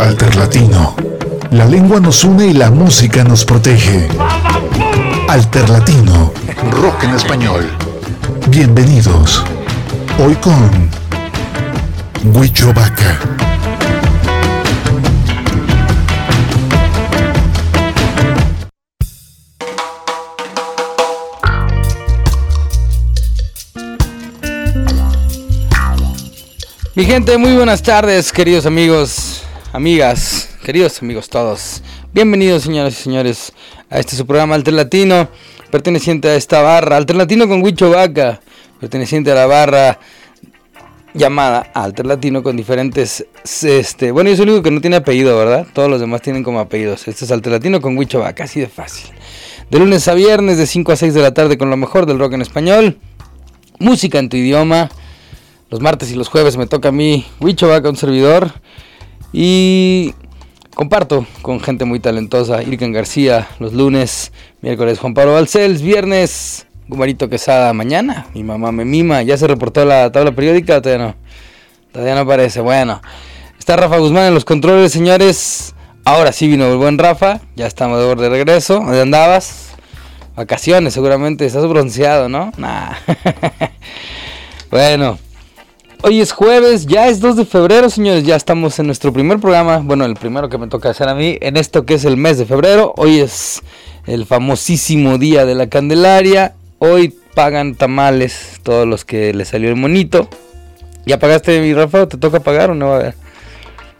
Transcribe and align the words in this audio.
Alterlatino. 0.00 0.94
La 1.50 1.66
lengua 1.66 2.00
nos 2.00 2.24
une 2.24 2.46
y 2.46 2.52
la 2.54 2.70
música 2.70 3.22
nos 3.22 3.44
protege. 3.44 4.08
Alterlatino. 5.28 6.32
Rock 6.70 7.04
en 7.04 7.14
español. 7.14 7.70
Bienvenidos. 8.48 9.44
Hoy 10.18 10.34
con 10.36 10.90
Huicho 12.32 12.72
Vaca. 12.72 13.18
Mi 26.94 27.04
gente, 27.04 27.36
muy 27.36 27.54
buenas 27.54 27.82
tardes, 27.82 28.32
queridos 28.32 28.64
amigos, 28.64 29.29
amigas, 29.72 30.50
queridos 30.64 31.00
amigos 31.02 31.28
todos. 31.28 31.82
Bienvenidos, 32.12 32.64
señoras 32.64 32.98
y 32.98 33.02
señores, 33.02 33.52
a 33.88 33.98
este 33.98 34.16
su 34.16 34.26
programa 34.26 34.54
Alterlatino, 34.54 35.28
perteneciente 35.70 36.28
a 36.28 36.34
esta 36.34 36.62
barra, 36.62 36.96
Alterlatino 36.96 37.48
con 37.48 37.62
Huicho 37.62 37.90
Vaca, 37.90 38.40
perteneciente 38.80 39.30
a 39.32 39.34
la 39.34 39.46
barra 39.46 39.98
llamada 41.14 41.70
Alterlatino 41.74 42.42
con 42.42 42.56
diferentes, 42.56 43.26
este, 43.62 44.10
bueno, 44.10 44.30
yo 44.30 44.36
soy 44.36 44.44
el 44.44 44.50
único 44.50 44.64
que 44.64 44.70
no 44.70 44.80
tiene 44.80 44.96
apellido, 44.96 45.36
¿verdad? 45.38 45.66
Todos 45.72 45.88
los 45.88 46.00
demás 46.00 46.22
tienen 46.22 46.42
como 46.42 46.60
apellidos. 46.60 47.06
Este 47.08 47.24
es 47.24 47.30
Alterlatino 47.30 47.80
con 47.80 47.96
Huicho 47.96 48.20
Vaca, 48.20 48.44
así 48.44 48.60
de 48.60 48.68
fácil. 48.68 49.10
De 49.70 49.78
lunes 49.78 50.08
a 50.08 50.14
viernes, 50.14 50.58
de 50.58 50.66
5 50.66 50.92
a 50.92 50.96
6 50.96 51.14
de 51.14 51.22
la 51.22 51.32
tarde, 51.32 51.58
con 51.58 51.70
lo 51.70 51.76
mejor 51.76 52.06
del 52.06 52.18
rock 52.18 52.32
en 52.34 52.42
español, 52.42 52.98
música 53.78 54.18
en 54.18 54.28
tu 54.28 54.36
idioma 54.36 54.90
los 55.70 55.80
martes 55.80 56.10
y 56.10 56.16
los 56.16 56.28
jueves 56.28 56.56
me 56.56 56.66
toca 56.66 56.88
a 56.88 56.92
mí 56.92 57.24
Huicho 57.38 57.68
Vaca, 57.68 57.88
un 57.88 57.96
servidor. 57.96 58.52
Y 59.32 60.14
comparto 60.74 61.26
con 61.42 61.60
gente 61.60 61.84
muy 61.84 62.00
talentosa. 62.00 62.62
Irken 62.62 62.92
García 62.92 63.48
los 63.58 63.72
lunes, 63.72 64.32
miércoles 64.60 64.98
Juan 64.98 65.14
Pablo 65.14 65.34
Balcells, 65.34 65.82
viernes 65.82 66.66
Gumarito 66.88 67.28
Quesada. 67.28 67.72
Mañana 67.72 68.26
mi 68.34 68.42
mamá 68.42 68.72
me 68.72 68.84
mima. 68.84 69.22
¿Ya 69.22 69.36
se 69.36 69.46
reportó 69.46 69.84
la 69.84 70.10
tabla 70.10 70.32
periódica 70.32 70.80
todavía 70.80 71.06
no? 71.06 71.14
Todavía 71.92 72.14
no 72.14 72.20
aparece. 72.20 72.60
Bueno, 72.60 73.00
está 73.58 73.76
Rafa 73.76 73.98
Guzmán 73.98 74.28
en 74.28 74.34
los 74.34 74.44
controles, 74.44 74.92
señores. 74.92 75.74
Ahora 76.04 76.32
sí 76.32 76.48
vino 76.48 76.66
el 76.66 76.76
buen 76.76 76.98
Rafa. 76.98 77.40
Ya 77.56 77.66
estamos 77.66 78.18
de 78.18 78.28
regreso. 78.28 78.80
¿Dónde 78.80 79.02
andabas? 79.02 79.72
Vacaciones, 80.36 80.94
seguramente. 80.94 81.44
Estás 81.46 81.66
bronceado, 81.66 82.28
¿no? 82.28 82.52
Nah. 82.56 82.94
bueno. 84.70 85.18
Hoy 86.02 86.22
es 86.22 86.32
jueves, 86.32 86.86
ya 86.86 87.08
es 87.08 87.20
2 87.20 87.36
de 87.36 87.44
febrero, 87.44 87.90
señores. 87.90 88.24
Ya 88.24 88.34
estamos 88.34 88.78
en 88.78 88.86
nuestro 88.86 89.12
primer 89.12 89.38
programa. 89.38 89.78
Bueno, 89.78 90.06
el 90.06 90.14
primero 90.14 90.48
que 90.48 90.56
me 90.56 90.66
toca 90.66 90.88
hacer 90.88 91.10
a 91.10 91.14
mí 91.14 91.36
en 91.42 91.58
esto 91.58 91.84
que 91.84 91.92
es 91.92 92.06
el 92.06 92.16
mes 92.16 92.38
de 92.38 92.46
febrero. 92.46 92.94
Hoy 92.96 93.18
es 93.18 93.60
el 94.06 94.24
famosísimo 94.24 95.18
día 95.18 95.44
de 95.44 95.54
la 95.54 95.68
Candelaria. 95.68 96.54
Hoy 96.78 97.14
pagan 97.34 97.74
tamales 97.74 98.60
todos 98.62 98.86
los 98.88 99.04
que 99.04 99.34
le 99.34 99.44
salió 99.44 99.68
el 99.68 99.76
monito. 99.76 100.26
¿Ya 101.04 101.18
pagaste 101.18 101.60
mi 101.60 101.74
Rafa? 101.74 102.08
¿Te 102.08 102.16
toca 102.16 102.40
pagar 102.40 102.70
o 102.70 102.74
no? 102.74 102.94
A 102.94 102.98
ver. 102.98 103.14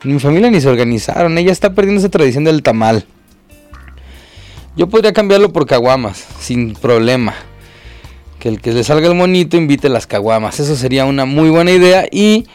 Mi 0.03 0.19
familia 0.19 0.51
ni 0.51 0.59
se 0.63 0.71
organizaron. 0.71 1.37
Ella 1.37 1.53
está 1.53 1.75
perdiendo 1.75 2.01
esa 2.01 2.09
tradición 2.09 2.45
del 2.45 2.63
tamal. 2.63 3.05
Yo 4.75 4.89
podría 4.89 5.13
cambiarlo 5.13 5.53
por 5.53 5.67
caguamas, 5.67 6.25
sin 6.39 6.73
problema 6.73 7.35
que 8.41 8.49
el 8.49 8.61
que 8.61 8.73
le 8.73 8.83
salga 8.83 9.07
el 9.07 9.15
monito 9.15 9.57
invite 9.57 9.89
las 9.89 10.09
caguamas. 10.09 10.59
Eso 10.59 10.75
sería 10.75 11.05
una 11.05 11.27
muy 11.27 11.51
buena 11.51 11.71
idea 11.71 12.07
y 12.11 12.47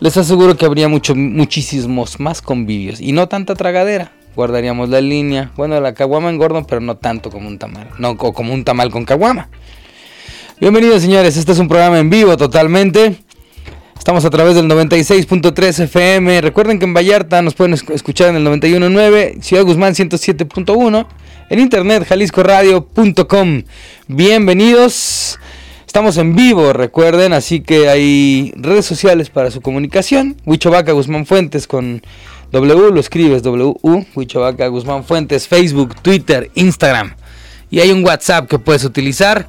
les 0.00 0.16
aseguro 0.16 0.56
que 0.56 0.64
habría 0.64 0.88
muchísimos 0.88 2.18
más 2.18 2.42
convivios 2.42 3.00
y 3.00 3.12
no 3.12 3.28
tanta 3.28 3.54
tragadera. 3.54 4.12
Guardaríamos 4.34 4.88
la 4.88 5.00
línea. 5.00 5.52
Bueno, 5.56 5.80
la 5.80 5.92
caguama 5.92 6.30
engordo, 6.30 6.66
pero 6.66 6.80
no 6.80 6.96
tanto 6.96 7.30
como 7.30 7.46
un 7.46 7.58
tamal. 7.58 7.88
No 7.98 8.16
como 8.16 8.52
un 8.52 8.64
tamal 8.64 8.90
con 8.90 9.04
caguama. 9.04 9.48
Bienvenidos 10.58 11.02
señores, 11.02 11.36
este 11.36 11.52
es 11.52 11.58
un 11.58 11.68
programa 11.68 11.98
en 11.98 12.10
vivo 12.10 12.36
totalmente. 12.36 13.16
Estamos 13.96 14.24
a 14.24 14.30
través 14.30 14.54
del 14.54 14.66
96.3 14.66 15.84
FM. 15.84 16.40
Recuerden 16.40 16.78
que 16.78 16.86
en 16.86 16.94
Vallarta 16.94 17.42
nos 17.42 17.54
pueden 17.54 17.74
escuchar 17.74 18.30
en 18.30 18.36
el 18.36 18.46
91.9, 18.46 19.42
Ciudad 19.42 19.64
Guzmán 19.64 19.94
107.1 19.94 21.06
en 21.50 21.58
internet 21.58 22.06
jaliscoradio.com. 22.08 23.62
Bienvenidos. 24.06 25.38
Estamos 25.84 26.16
en 26.16 26.36
vivo, 26.36 26.72
recuerden, 26.72 27.32
así 27.32 27.60
que 27.60 27.88
hay 27.88 28.52
redes 28.54 28.86
sociales 28.86 29.30
para 29.30 29.50
su 29.50 29.60
comunicación. 29.60 30.36
Huichovaca 30.46 30.92
Guzmán 30.92 31.26
Fuentes 31.26 31.66
con 31.66 32.02
W, 32.52 32.92
lo 32.92 33.00
escribes 33.00 33.42
W, 33.42 33.74
Huichovaca 34.14 34.68
Guzmán 34.68 35.02
Fuentes, 35.02 35.48
Facebook, 35.48 35.96
Twitter, 36.00 36.52
Instagram. 36.54 37.16
Y 37.68 37.80
hay 37.80 37.90
un 37.90 38.04
WhatsApp 38.04 38.48
que 38.48 38.60
puedes 38.60 38.84
utilizar 38.84 39.48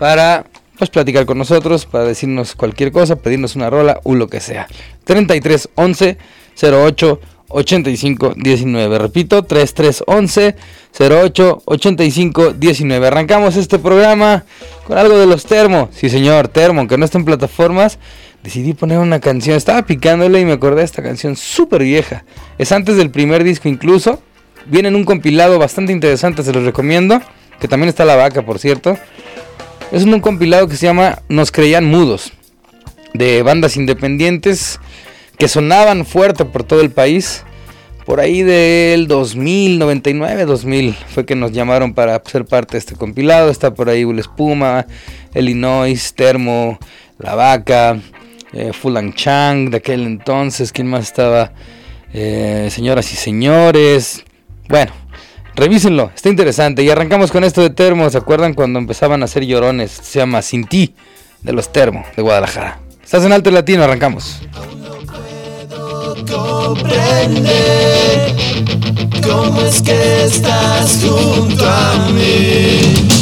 para 0.00 0.46
pues 0.78 0.90
platicar 0.90 1.26
con 1.26 1.38
nosotros, 1.38 1.86
para 1.86 2.04
decirnos 2.04 2.56
cualquier 2.56 2.90
cosa, 2.90 3.14
pedirnos 3.14 3.54
una 3.54 3.70
rola 3.70 4.00
o 4.02 4.16
lo 4.16 4.26
que 4.26 4.40
sea. 4.40 4.66
33 5.04 5.68
11 5.76 6.18
08 6.60 7.20
85 7.50 8.34
19. 8.36 8.98
Repito, 8.98 9.42
3311 9.42 10.56
08 10.98 11.62
85 11.64 12.52
19. 12.54 13.06
Arrancamos 13.06 13.56
este 13.56 13.78
programa 13.78 14.44
con 14.86 14.98
algo 14.98 15.18
de 15.18 15.26
los 15.26 15.44
termo. 15.44 15.88
Sí, 15.92 16.08
señor, 16.08 16.48
termo, 16.48 16.86
que 16.86 16.96
no 16.96 17.04
está 17.04 17.18
en 17.18 17.24
plataformas. 17.24 17.98
Decidí 18.42 18.72
poner 18.72 18.98
una 18.98 19.20
canción. 19.20 19.56
Estaba 19.56 19.82
picándole 19.82 20.40
y 20.40 20.44
me 20.44 20.52
acordé 20.52 20.78
de 20.78 20.84
esta 20.84 21.02
canción 21.02 21.36
súper 21.36 21.82
vieja. 21.82 22.24
Es 22.58 22.72
antes 22.72 22.96
del 22.96 23.10
primer 23.10 23.44
disco, 23.44 23.68
incluso. 23.68 24.22
Viene 24.66 24.88
en 24.88 24.96
un 24.96 25.04
compilado 25.04 25.58
bastante 25.58 25.92
interesante, 25.92 26.42
se 26.42 26.52
los 26.52 26.64
recomiendo. 26.64 27.20
Que 27.60 27.68
también 27.68 27.88
está 27.88 28.04
la 28.04 28.16
vaca, 28.16 28.42
por 28.42 28.58
cierto. 28.58 28.96
Es 29.92 30.04
un 30.04 30.20
compilado 30.20 30.68
que 30.68 30.76
se 30.76 30.86
llama 30.86 31.20
Nos 31.28 31.50
creían 31.50 31.84
mudos. 31.84 32.32
De 33.12 33.42
bandas 33.42 33.76
independientes 33.76 34.78
que 35.40 35.48
sonaban 35.48 36.04
fuerte 36.04 36.44
por 36.44 36.64
todo 36.64 36.82
el 36.82 36.90
país. 36.90 37.44
Por 38.04 38.20
ahí 38.20 38.42
del 38.42 39.08
2000, 39.08 39.78
99, 39.78 40.44
2000 40.44 40.94
fue 41.14 41.24
que 41.24 41.34
nos 41.34 41.52
llamaron 41.52 41.94
para 41.94 42.20
ser 42.26 42.44
parte 42.44 42.72
de 42.72 42.78
este 42.78 42.94
compilado. 42.94 43.50
Está 43.50 43.72
por 43.72 43.88
ahí 43.88 44.04
Ul 44.04 44.18
Espuma, 44.18 44.86
Illinois, 45.34 46.12
Termo, 46.14 46.78
La 47.18 47.34
Vaca, 47.34 47.98
eh, 48.52 48.72
Fulang 48.74 49.14
Chang 49.14 49.70
de 49.70 49.78
aquel 49.78 50.02
entonces. 50.02 50.72
¿Quién 50.72 50.88
más 50.88 51.04
estaba? 51.04 51.52
Eh, 52.12 52.68
señoras 52.70 53.10
y 53.10 53.16
señores. 53.16 54.24
Bueno, 54.68 54.92
revísenlo, 55.54 56.10
está 56.14 56.28
interesante. 56.28 56.82
Y 56.82 56.90
arrancamos 56.90 57.32
con 57.32 57.44
esto 57.44 57.62
de 57.62 57.70
Termo. 57.70 58.10
¿Se 58.10 58.18
acuerdan 58.18 58.52
cuando 58.52 58.78
empezaban 58.78 59.22
a 59.22 59.24
hacer 59.24 59.46
llorones? 59.46 59.90
Se 59.90 60.18
llama 60.18 60.42
Sin 60.42 60.66
ti, 60.66 60.94
de 61.40 61.54
los 61.54 61.72
Termo, 61.72 62.04
de 62.14 62.20
Guadalajara. 62.20 62.80
Estás 63.02 63.24
en 63.24 63.32
Alto 63.32 63.50
Latino, 63.50 63.84
arrancamos 63.84 64.42
comprender 66.26 67.46
cómo 69.22 69.60
es 69.62 69.82
que 69.82 70.24
estás 70.24 70.98
junto 71.02 71.64
a 71.66 72.08
mí. 72.12 73.19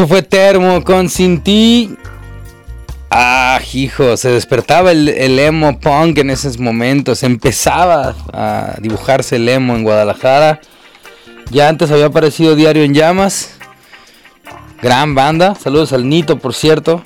Eso 0.00 0.08
fue 0.08 0.22
Termo 0.22 0.82
con 0.82 1.10
Sin 1.10 1.42
Ti. 1.42 1.94
Ah, 3.10 3.60
hijo, 3.74 4.16
se 4.16 4.30
despertaba 4.30 4.92
el, 4.92 5.38
emo 5.38 5.78
punk 5.78 6.16
en 6.16 6.30
esos 6.30 6.58
momentos. 6.58 7.22
Empezaba 7.22 8.14
a 8.32 8.76
dibujarse 8.80 9.36
el 9.36 9.46
emo 9.46 9.76
en 9.76 9.82
Guadalajara. 9.82 10.62
Ya 11.50 11.68
antes 11.68 11.90
había 11.90 12.06
aparecido 12.06 12.56
Diario 12.56 12.82
en 12.82 12.94
Llamas. 12.94 13.58
Gran 14.80 15.14
banda. 15.14 15.54
Saludos 15.54 15.92
al 15.92 16.08
Nito, 16.08 16.38
por 16.38 16.54
cierto. 16.54 17.04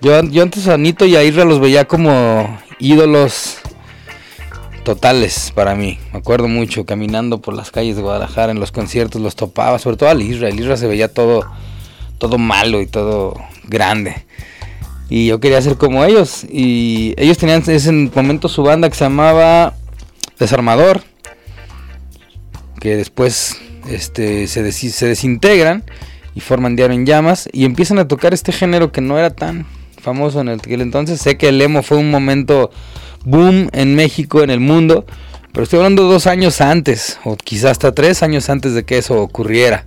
Yo, 0.00 0.22
yo 0.22 0.44
antes 0.44 0.68
a 0.68 0.76
Nito 0.76 1.06
y 1.06 1.16
a 1.16 1.24
Isra 1.24 1.44
los 1.44 1.58
veía 1.58 1.86
como 1.86 2.56
ídolos 2.78 3.58
totales 4.84 5.52
para 5.56 5.74
mí. 5.74 5.98
Me 6.12 6.20
acuerdo 6.20 6.46
mucho 6.46 6.86
caminando 6.86 7.40
por 7.40 7.54
las 7.54 7.72
calles 7.72 7.96
de 7.96 8.02
Guadalajara 8.02 8.52
en 8.52 8.60
los 8.60 8.70
conciertos, 8.70 9.20
los 9.20 9.34
topaba, 9.34 9.80
sobre 9.80 9.96
todo 9.96 10.08
al 10.08 10.22
Isra. 10.22 10.48
El 10.48 10.60
Isra 10.60 10.76
se 10.76 10.86
veía 10.86 11.12
todo, 11.12 11.50
todo 12.20 12.38
malo 12.38 12.80
y 12.80 12.86
todo 12.86 13.34
grande. 13.64 14.24
Y 15.08 15.26
yo 15.26 15.40
quería 15.40 15.60
ser 15.60 15.76
como 15.76 16.04
ellos. 16.04 16.44
Y 16.48 17.14
ellos 17.16 17.38
tenían 17.38 17.64
en 17.66 17.74
ese 17.74 17.90
momento 17.90 18.48
su 18.48 18.62
banda 18.62 18.88
que 18.88 18.94
se 18.94 19.04
llamaba 19.04 19.74
Desarmador. 20.38 21.02
Que 22.78 22.96
después 22.96 23.56
este, 23.88 24.46
se, 24.46 24.70
se 24.70 25.06
desintegran 25.06 25.82
y 26.36 26.40
forman 26.40 26.76
Diario 26.76 26.94
en 26.94 27.06
Llamas. 27.06 27.48
Y 27.52 27.64
empiezan 27.64 27.98
a 27.98 28.06
tocar 28.06 28.32
este 28.32 28.52
género 28.52 28.92
que 28.92 29.00
no 29.00 29.18
era 29.18 29.30
tan 29.30 29.66
famoso 30.00 30.42
en 30.42 30.50
aquel 30.50 30.82
entonces. 30.82 31.20
Sé 31.20 31.36
que 31.36 31.48
el 31.48 31.60
emo 31.60 31.82
fue 31.82 31.96
un 31.96 32.10
momento 32.10 32.70
boom 33.24 33.68
en 33.72 33.96
México, 33.96 34.42
en 34.42 34.50
el 34.50 34.60
mundo. 34.60 35.06
Pero 35.52 35.64
estoy 35.64 35.78
hablando 35.78 36.04
dos 36.04 36.28
años 36.28 36.60
antes, 36.60 37.18
o 37.24 37.36
quizás 37.36 37.72
hasta 37.72 37.92
tres 37.92 38.22
años 38.22 38.48
antes 38.48 38.74
de 38.74 38.84
que 38.84 38.98
eso 38.98 39.20
ocurriera. 39.20 39.84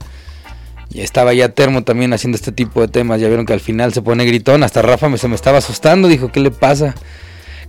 Y 0.94 1.02
estaba 1.02 1.34
ya 1.34 1.50
Termo 1.50 1.84
también 1.84 2.14
haciendo 2.14 2.36
este 2.36 2.52
tipo 2.52 2.82
de 2.82 2.88
temas. 2.88 3.20
Ya 3.20 3.28
vieron 3.28 3.46
que 3.46 3.54
al 3.54 3.60
final 3.60 3.94
se 3.94 4.02
pone 4.02 4.26
gritón. 4.26 4.64
Hasta 4.64 4.82
Rafa 4.84 5.10
me, 5.10 5.18
se 5.18 5.28
me 5.28 5.36
estaba 5.36 5.58
asustando. 5.58 6.08
Dijo, 6.08 6.32
¿qué 6.32 6.40
le 6.40 6.52
pasa? 6.52 6.94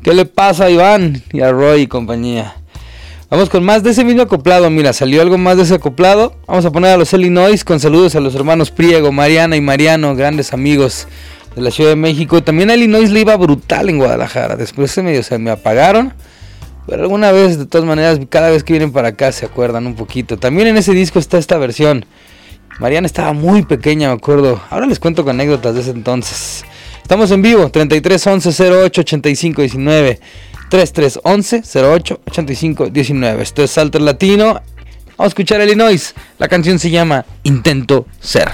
¿Qué 0.03 0.13
le 0.13 0.27
pasa 0.27 0.67
a 0.67 0.71
Iván 0.71 1.23
y 1.33 1.41
a 1.41 1.51
Roy 1.51 1.83
y 1.83 1.87
compañía? 1.87 2.57
Vamos 3.31 3.49
con 3.49 3.65
más 3.65 3.83
de 3.83 3.91
ese 3.91 4.05
mismo 4.05 4.23
acoplado. 4.23 4.69
Mira, 4.69 4.93
salió 4.93 5.23
algo 5.23 5.39
más 5.39 5.57
de 5.57 5.63
ese 5.63 5.75
acoplado. 5.75 6.37
Vamos 6.47 6.67
a 6.67 6.71
poner 6.71 6.91
a 6.91 6.97
los 6.99 7.15
Illinois 7.15 7.65
con 7.65 7.81
saludos 7.81 8.15
a 8.15 8.21
los 8.21 8.35
hermanos 8.35 8.71
Priego, 8.71 9.11
Mariana 9.11 9.57
y 9.57 9.63
Mariano, 9.63 10.15
grandes 10.15 10.53
amigos 10.53 11.09
de 11.57 11.63
la 11.63 11.71
Ciudad 11.71 11.91
de 11.91 11.97
México. 11.97 12.43
También 12.43 12.69
a 12.69 12.75
Illinois 12.75 13.11
le 13.11 13.21
iba 13.21 13.35
brutal 13.37 13.89
en 13.89 13.97
Guadalajara. 13.97 14.57
Después 14.57 14.91
se 14.91 15.03
me, 15.03 15.23
se 15.23 15.39
me 15.39 15.51
apagaron. 15.51 16.13
Pero 16.87 17.03
alguna 17.03 17.33
vez, 17.33 17.59
de 17.59 17.65
todas 17.65 17.87
maneras, 17.87 18.21
cada 18.29 18.51
vez 18.51 18.63
que 18.63 18.75
vienen 18.75 18.93
para 18.93 19.09
acá 19.09 19.33
se 19.33 19.47
acuerdan 19.47 19.87
un 19.87 19.95
poquito. 19.95 20.37
También 20.37 20.69
en 20.69 20.77
ese 20.77 20.93
disco 20.93 21.19
está 21.19 21.39
esta 21.39 21.57
versión. 21.57 22.05
Mariana 22.79 23.07
estaba 23.07 23.33
muy 23.33 23.63
pequeña, 23.63 24.09
me 24.09 24.15
acuerdo. 24.15 24.61
Ahora 24.71 24.87
les 24.87 24.99
cuento 24.99 25.25
con 25.25 25.37
anécdotas 25.37 25.75
de 25.75 25.81
ese 25.81 25.91
entonces. 25.91 26.65
Estamos 27.01 27.31
en 27.31 27.43
vivo, 27.43 27.69
33 27.69 28.27
11 28.27 28.83
08 28.83 29.01
85 29.01 29.63
19. 29.63 30.21
33 30.71 31.21
11 31.23 31.63
08 31.75 32.21
85 32.27 32.87
19. 32.91 33.43
Esto 33.43 33.63
es 33.63 33.71
Salter 33.71 34.01
Latino. 34.01 34.61
Vamos 35.17 35.19
a 35.19 35.27
escuchar 35.27 35.61
a 35.61 35.65
Illinois. 35.65 36.15
La 36.39 36.49
canción 36.49 36.79
se 36.79 36.91
llama 36.91 37.25
Intento 37.45 38.07
Ser. 38.21 38.51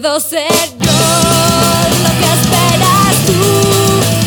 Puedo 0.00 0.18
ser 0.18 0.50
yo 0.80 1.00
lo 2.02 2.10
que 2.18 2.28
esperas 2.38 3.14
tú. 3.26 3.42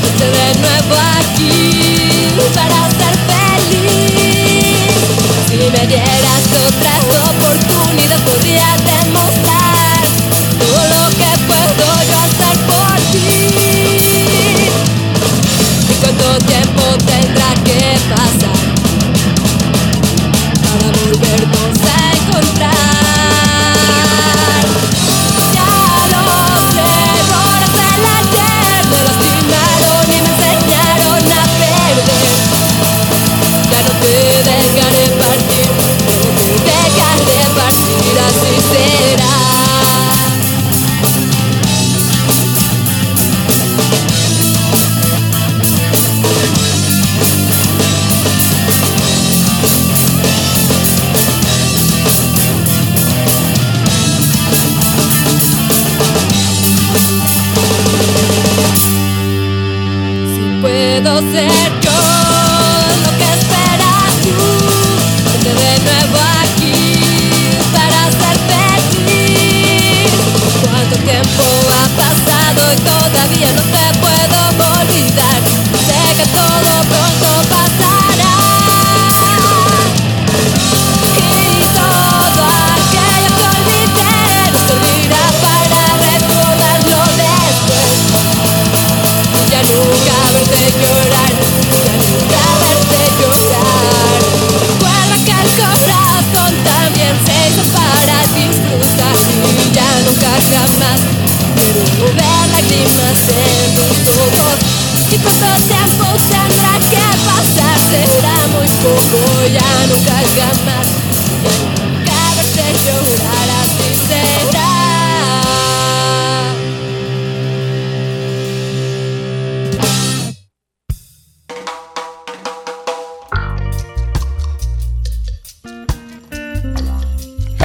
Vete 0.01 0.27
de 0.31 0.47
nuevo 0.61 0.95
aquí 1.19 2.31
para 2.55 2.79
ser 2.91 3.15
feliz. 3.27 4.95
Si 5.49 5.57
me 5.57 5.83
dieras 5.87 6.43
otra 6.67 6.93
oportunidad, 7.31 7.76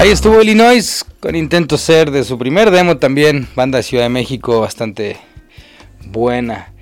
Ahí 0.03 0.11
estuvo 0.11 0.41
Illinois 0.41 1.05
con 1.21 1.33
intento 1.33 1.77
ser 1.77 2.11
de 2.11 2.25
su 2.25 2.37
primer 2.37 2.71
demo 2.71 2.97
también, 2.97 3.47
banda 3.55 3.77
de 3.77 3.83
Ciudad 3.83 4.03
de 4.03 4.09
México, 4.09 4.59
bastante 4.59 5.15
buena. 6.07 6.73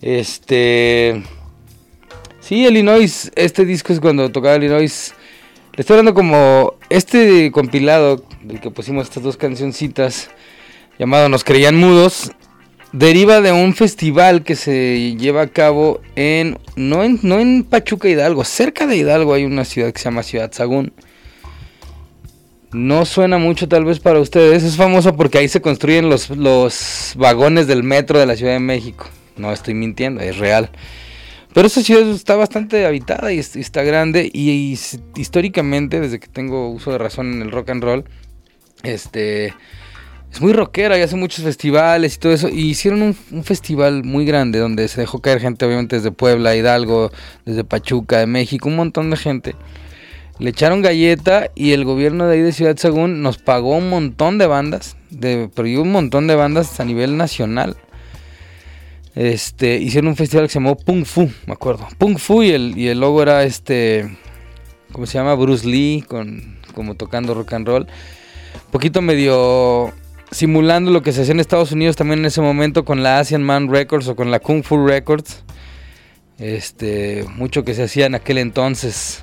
Este. 0.00 1.20
Sí, 2.38 2.64
Illinois, 2.64 3.32
este 3.34 3.64
disco 3.64 3.92
es 3.92 3.98
cuando 3.98 4.30
tocaba 4.30 4.54
Illinois. 4.54 5.12
Le 5.74 5.80
estoy 5.80 5.94
hablando 5.94 6.14
como 6.14 6.74
este 6.90 7.50
compilado 7.50 8.24
del 8.44 8.60
que 8.60 8.70
pusimos 8.70 9.08
estas 9.08 9.24
dos 9.24 9.36
cancioncitas, 9.36 10.30
llamado 10.96 11.28
Nos 11.28 11.42
Creían 11.42 11.74
Mudos. 11.74 12.30
deriva 12.92 13.40
de 13.40 13.50
un 13.50 13.74
festival 13.74 14.44
que 14.44 14.54
se 14.54 15.16
lleva 15.16 15.42
a 15.42 15.48
cabo 15.48 16.00
en 16.14 16.56
no 16.76 17.02
en, 17.02 17.18
no 17.24 17.40
en 17.40 17.64
Pachuca 17.64 18.08
Hidalgo, 18.08 18.44
cerca 18.44 18.86
de 18.86 18.96
Hidalgo 18.96 19.34
hay 19.34 19.44
una 19.44 19.64
ciudad 19.64 19.92
que 19.92 19.98
se 19.98 20.04
llama 20.04 20.22
Ciudad 20.22 20.52
Sagún. 20.52 20.92
No 22.72 23.04
suena 23.04 23.38
mucho 23.38 23.68
tal 23.68 23.84
vez 23.84 23.98
para 23.98 24.20
ustedes, 24.20 24.62
es 24.62 24.76
famoso 24.76 25.16
porque 25.16 25.38
ahí 25.38 25.48
se 25.48 25.60
construyen 25.60 26.08
los, 26.08 26.30
los 26.30 27.14
vagones 27.16 27.66
del 27.66 27.82
metro 27.82 28.18
de 28.18 28.26
la 28.26 28.36
Ciudad 28.36 28.52
de 28.52 28.60
México. 28.60 29.08
No 29.36 29.52
estoy 29.52 29.74
mintiendo, 29.74 30.20
es 30.20 30.38
real. 30.38 30.70
Pero 31.52 31.66
esa 31.66 31.82
ciudad 31.82 32.08
está 32.08 32.36
bastante 32.36 32.86
habitada 32.86 33.32
y, 33.32 33.40
es- 33.40 33.56
y 33.56 33.60
está 33.60 33.82
grande 33.82 34.30
y, 34.32 34.78
históricamente, 35.16 35.98
desde 35.98 36.20
que 36.20 36.28
tengo 36.28 36.70
uso 36.70 36.92
de 36.92 36.98
razón 36.98 37.32
en 37.32 37.42
el 37.42 37.50
rock 37.50 37.70
and 37.70 37.82
roll, 37.82 38.04
este 38.84 39.46
es 40.32 40.40
muy 40.40 40.52
rockera 40.52 40.96
y 40.96 41.02
hace 41.02 41.16
muchos 41.16 41.44
festivales 41.44 42.14
y 42.14 42.18
todo 42.20 42.32
eso. 42.32 42.48
Hicieron 42.48 43.02
un, 43.02 43.16
un 43.32 43.42
festival 43.42 44.04
muy 44.04 44.24
grande 44.24 44.60
donde 44.60 44.86
se 44.86 45.00
dejó 45.00 45.20
caer 45.20 45.40
gente, 45.40 45.64
obviamente, 45.66 45.96
desde 45.96 46.12
Puebla, 46.12 46.54
Hidalgo, 46.54 47.10
desde 47.44 47.64
Pachuca, 47.64 48.18
de 48.18 48.26
México, 48.26 48.68
un 48.68 48.76
montón 48.76 49.10
de 49.10 49.16
gente. 49.16 49.56
Le 50.40 50.50
echaron 50.50 50.80
galleta 50.80 51.50
y 51.54 51.72
el 51.72 51.84
gobierno 51.84 52.26
de 52.26 52.36
ahí 52.36 52.40
de 52.40 52.52
Ciudad 52.52 52.74
Sagún 52.78 53.20
nos 53.20 53.36
pagó 53.36 53.76
un 53.76 53.90
montón 53.90 54.38
de 54.38 54.46
bandas, 54.46 54.96
de, 55.10 55.50
pero 55.54 55.82
un 55.82 55.92
montón 55.92 56.26
de 56.26 56.34
bandas 56.34 56.80
a 56.80 56.84
nivel 56.86 57.18
nacional. 57.18 57.76
Este, 59.14 59.76
hicieron 59.76 60.08
un 60.08 60.16
festival 60.16 60.46
que 60.46 60.52
se 60.52 60.58
llamó 60.58 60.76
Pung 60.76 61.04
Fu, 61.04 61.30
me 61.46 61.52
acuerdo. 61.52 61.86
Pung 61.98 62.16
Fu 62.16 62.42
y 62.42 62.52
el, 62.52 62.78
y 62.78 62.88
el 62.88 63.00
logo 63.00 63.20
era 63.20 63.44
este, 63.44 64.16
¿cómo 64.92 65.04
se 65.04 65.18
llama? 65.18 65.34
Bruce 65.34 65.66
Lee, 65.66 66.02
con, 66.08 66.56
como 66.74 66.94
tocando 66.94 67.34
rock 67.34 67.52
and 67.52 67.66
roll. 67.66 67.82
Un 67.82 68.70
poquito 68.70 69.02
medio 69.02 69.92
simulando 70.30 70.90
lo 70.90 71.02
que 71.02 71.12
se 71.12 71.20
hacía 71.20 71.32
en 71.32 71.40
Estados 71.40 71.72
Unidos 71.72 71.96
también 71.96 72.20
en 72.20 72.26
ese 72.26 72.40
momento 72.40 72.86
con 72.86 73.02
la 73.02 73.18
Asian 73.18 73.42
Man 73.42 73.68
Records 73.68 74.08
o 74.08 74.16
con 74.16 74.30
la 74.30 74.40
Kung 74.40 74.62
Fu 74.62 74.86
Records. 74.86 75.42
Este, 76.38 77.26
mucho 77.34 77.62
que 77.62 77.74
se 77.74 77.82
hacía 77.82 78.06
en 78.06 78.14
aquel 78.14 78.38
entonces. 78.38 79.22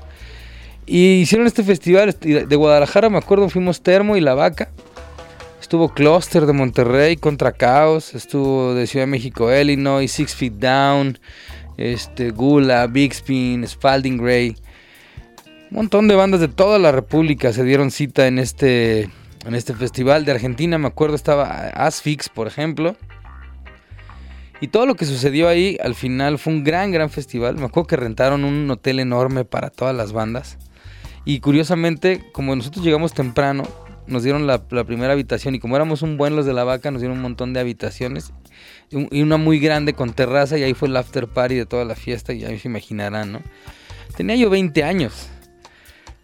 Y 0.90 1.20
hicieron 1.20 1.48
este 1.48 1.64
festival 1.64 2.08
este, 2.08 2.46
de 2.46 2.56
Guadalajara, 2.56 3.10
me 3.10 3.18
acuerdo, 3.18 3.50
fuimos 3.50 3.84
Termo 3.84 4.16
y 4.16 4.22
La 4.22 4.36
Vaca. 4.36 4.70
Estuvo 5.60 5.90
Cluster 5.90 6.46
de 6.46 6.54
Monterrey 6.54 7.18
contra 7.18 7.52
Caos, 7.52 8.16
estuvo 8.16 8.74
de 8.74 8.88
Ciudad 8.88 9.06
de 9.06 9.12
México, 9.12 9.54
Illinois, 9.54 10.10
Six 10.10 10.34
Feet 10.34 10.54
Down, 10.54 11.20
este, 11.76 12.32
Gula, 12.32 12.88
Big 12.88 13.12
Spin, 13.12 13.68
Spalding 13.68 14.18
Gray. 14.18 14.56
Un 15.72 15.76
montón 15.76 16.08
de 16.08 16.16
bandas 16.16 16.40
de 16.40 16.48
toda 16.48 16.80
la 16.80 16.94
República 16.94 17.52
se 17.52 17.66
dieron 17.66 17.92
cita 17.92 18.26
en 18.28 18.40
este, 18.40 19.10
en 19.46 19.56
este 19.56 19.74
festival. 19.74 20.24
De 20.24 20.32
Argentina, 20.32 20.78
me 20.78 20.88
acuerdo, 20.88 21.16
estaba 21.16 21.68
Asfix, 21.68 22.30
por 22.30 22.48
ejemplo. 22.48 22.96
Y 24.62 24.70
todo 24.70 24.86
lo 24.86 24.96
que 24.96 25.04
sucedió 25.04 25.50
ahí, 25.50 25.78
al 25.84 25.96
final 25.96 26.40
fue 26.40 26.54
un 26.54 26.64
gran, 26.64 26.94
gran 26.94 27.10
festival. 27.10 27.58
Me 27.58 27.66
acuerdo 27.66 27.88
que 27.88 27.98
rentaron 27.98 28.46
un 28.46 28.72
hotel 28.72 29.02
enorme 29.02 29.44
para 29.44 29.70
todas 29.70 29.94
las 29.94 30.14
bandas. 30.14 30.58
Y 31.28 31.42
curiosamente, 31.42 32.24
como 32.32 32.56
nosotros 32.56 32.86
llegamos 32.86 33.12
temprano, 33.12 33.68
nos 34.08 34.24
dieron 34.24 34.48
la, 34.48 34.64
primera 34.64 35.12
habitación. 35.12 35.56
Y 35.56 35.60
como 35.60 35.76
éramos 35.76 36.02
un 36.02 36.16
buen 36.16 36.38
los 36.38 36.46
de 36.46 36.54
la 36.54 36.64
vaca, 36.64 36.90
nos 36.90 37.02
dieron 37.02 37.18
un 37.18 37.22
montón 37.22 37.52
de 37.52 37.60
habitaciones. 37.60 38.32
Y 38.90 39.22
una 39.22 39.36
muy 39.36 39.60
grande 39.60 39.92
con 39.92 40.14
terraza. 40.14 40.58
Y 40.58 40.64
ahí 40.64 40.74
fue 40.74 40.88
el 40.88 40.96
after 40.96 41.28
party 41.28 41.56
de 41.56 41.66
toda 41.66 41.84
la 41.84 41.96
fiesta. 41.96 42.32
Y 42.32 42.46
ahí 42.46 42.58
se 42.58 42.70
imaginarán, 42.70 43.34
¿no? 43.34 43.42
Tenía 44.16 44.38
yo 44.38 44.50
20 44.50 44.86
años. 44.86 45.28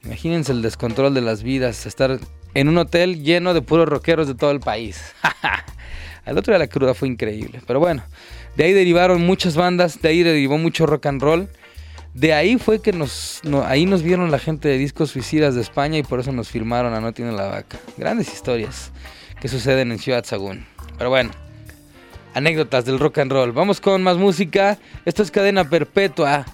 Imagínense 0.06 0.54
el 0.54 0.62
descontrol 0.62 1.14
de 1.14 1.20
las 1.20 1.44
vidas. 1.44 1.86
Estar 1.86 2.18
en 2.54 2.70
un 2.70 2.78
hotel 2.78 3.26
lleno 3.26 3.54
de 3.54 3.62
puros 3.62 3.90
rockeros 3.90 4.30
de 4.30 4.36
todo 4.36 4.52
el 4.52 4.62
país. 4.62 5.14
Al 6.24 6.38
otro 6.38 6.54
día 6.54 6.60
la 6.60 6.68
cruda 6.68 6.94
fue 6.94 7.10
increíble. 7.10 7.60
Pero 7.68 7.82
bueno, 7.82 8.04
de 8.56 8.64
ahí 8.64 8.72
derivaron 8.72 9.22
muchas 9.26 9.58
bandas. 9.58 10.02
De 10.02 10.08
ahí 10.08 10.24
derivó 10.24 10.58
mucho 10.58 10.86
rock 10.86 11.08
and 11.08 11.22
roll. 11.22 11.50
De 12.14 12.34
ahí 12.34 12.58
fue 12.58 12.80
que 12.82 12.94
nos, 12.94 13.42
no- 13.44 13.64
ahí 13.66 13.86
nos 13.86 14.04
vieron 14.04 14.30
la 14.32 14.40
gente 14.40 14.68
de 14.68 14.78
Discos 14.78 15.10
Suicidas 15.12 15.56
de 15.56 15.62
España 15.62 15.98
y 15.98 16.04
por 16.04 16.20
eso 16.20 16.32
nos 16.32 16.50
firmaron 16.50 16.94
a 16.94 17.02
No 17.02 17.12
Tiene 17.14 17.32
la 17.32 17.48
Vaca. 17.48 17.80
Grandes 17.98 18.32
historias 18.32 18.92
que 19.42 19.48
suceden 19.48 19.92
en 19.92 19.98
Ciudad 20.00 20.24
Sagún. 20.24 20.66
Pero 20.98 21.10
bueno, 21.10 21.32
anécdotas 22.36 22.86
del 22.86 23.00
rock 23.00 23.18
and 23.20 23.32
roll. 23.32 23.52
Vamos 23.52 23.82
con 23.82 24.04
más 24.04 24.18
música. 24.18 24.78
Esto 25.06 25.24
es 25.24 25.32
Cadena 25.32 25.68
Perpetua. 25.70 26.46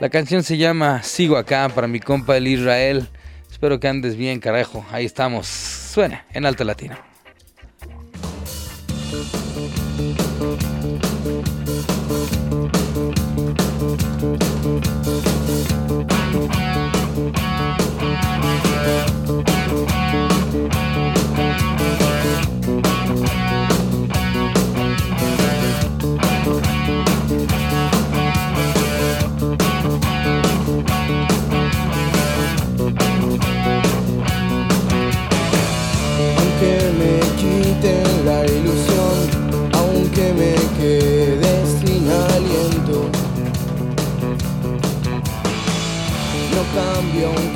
La 0.00 0.10
canción 0.10 0.42
se 0.42 0.58
llama 0.58 1.02
Sigo 1.02 1.36
acá 1.38 1.70
para 1.74 1.86
mi 1.88 1.98
compa 2.00 2.36
el 2.36 2.46
Israel. 2.48 3.08
Espero 3.50 3.80
que 3.80 3.88
andes 3.88 4.16
bien, 4.16 4.38
carajo. 4.38 4.84
Ahí 4.92 5.06
estamos. 5.06 5.46
Suena 5.46 6.26
en 6.34 6.44
Alta 6.44 6.64
Latina. 6.64 6.98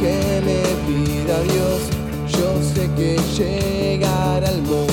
Aunque 0.00 0.40
me 0.46 0.62
pida 0.86 1.42
Dios, 1.42 1.82
yo 2.28 2.62
sé 2.62 2.88
que 2.96 3.18
llegará 3.36 4.50
el 4.50 4.62
momento. 4.62 4.89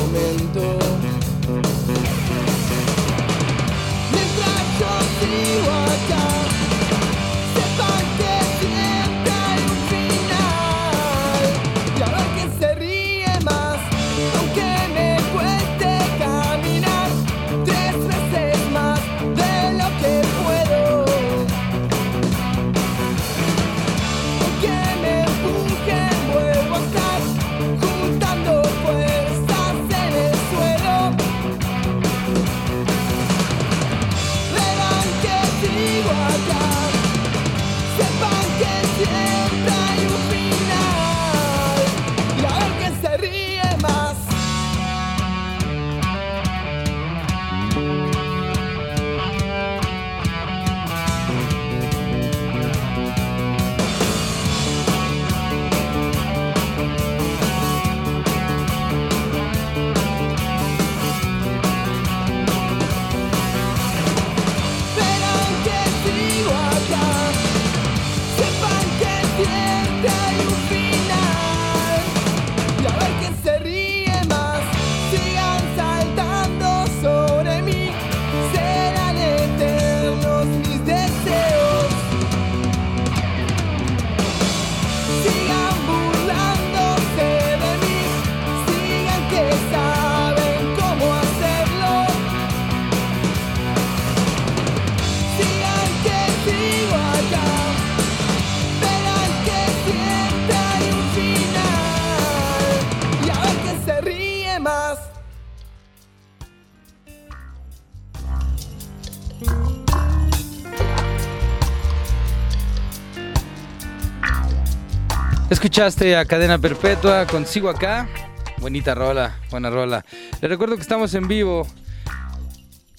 Escuchaste 115.77 116.15
a 116.15 116.25
Cadena 116.25 116.57
Perpetua, 116.57 117.27
consigo 117.27 117.69
acá. 117.69 118.09
Bonita 118.57 118.95
rola, 118.95 119.37
buena 119.51 119.69
rola. 119.69 120.03
Les 120.41 120.49
recuerdo 120.49 120.75
que 120.75 120.81
estamos 120.81 121.13
en 121.13 121.27
vivo 121.27 121.67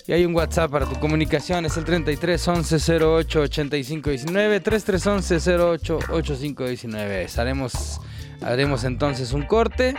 y 0.06 0.12
hay 0.12 0.24
un 0.24 0.32
WhatsApp 0.32 0.70
para 0.70 0.86
tu 0.86 0.94
comunicación, 1.00 1.66
es 1.66 1.76
el 1.76 1.84
33 1.84 2.46
11 2.46 3.04
08 3.04 3.40
85 3.40 4.10
19, 4.10 4.60
33 4.60 5.06
11 5.08 5.58
08 5.58 5.98
85 6.08 6.66
19. 6.68 7.26
Haremos, 7.36 8.00
haremos 8.42 8.84
entonces 8.84 9.32
un 9.32 9.42
corte 9.42 9.96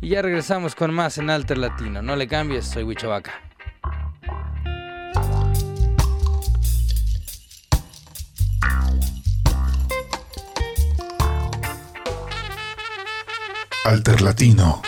y 0.00 0.10
ya 0.10 0.22
regresamos 0.22 0.76
con 0.76 0.94
más 0.94 1.18
en 1.18 1.30
Alter 1.30 1.58
Latino. 1.58 2.00
No 2.00 2.14
le 2.14 2.28
cambies, 2.28 2.64
soy 2.64 2.84
Huicho 2.84 3.10
Alterlatino. 13.84 14.82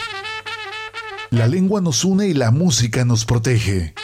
La 1.31 1.47
lengua 1.47 1.81
nos 1.81 2.05
une 2.05 2.27
y 2.27 2.35
la 2.35 2.51
música 2.51 3.07
nos 3.07 3.25
protege. 3.25 3.95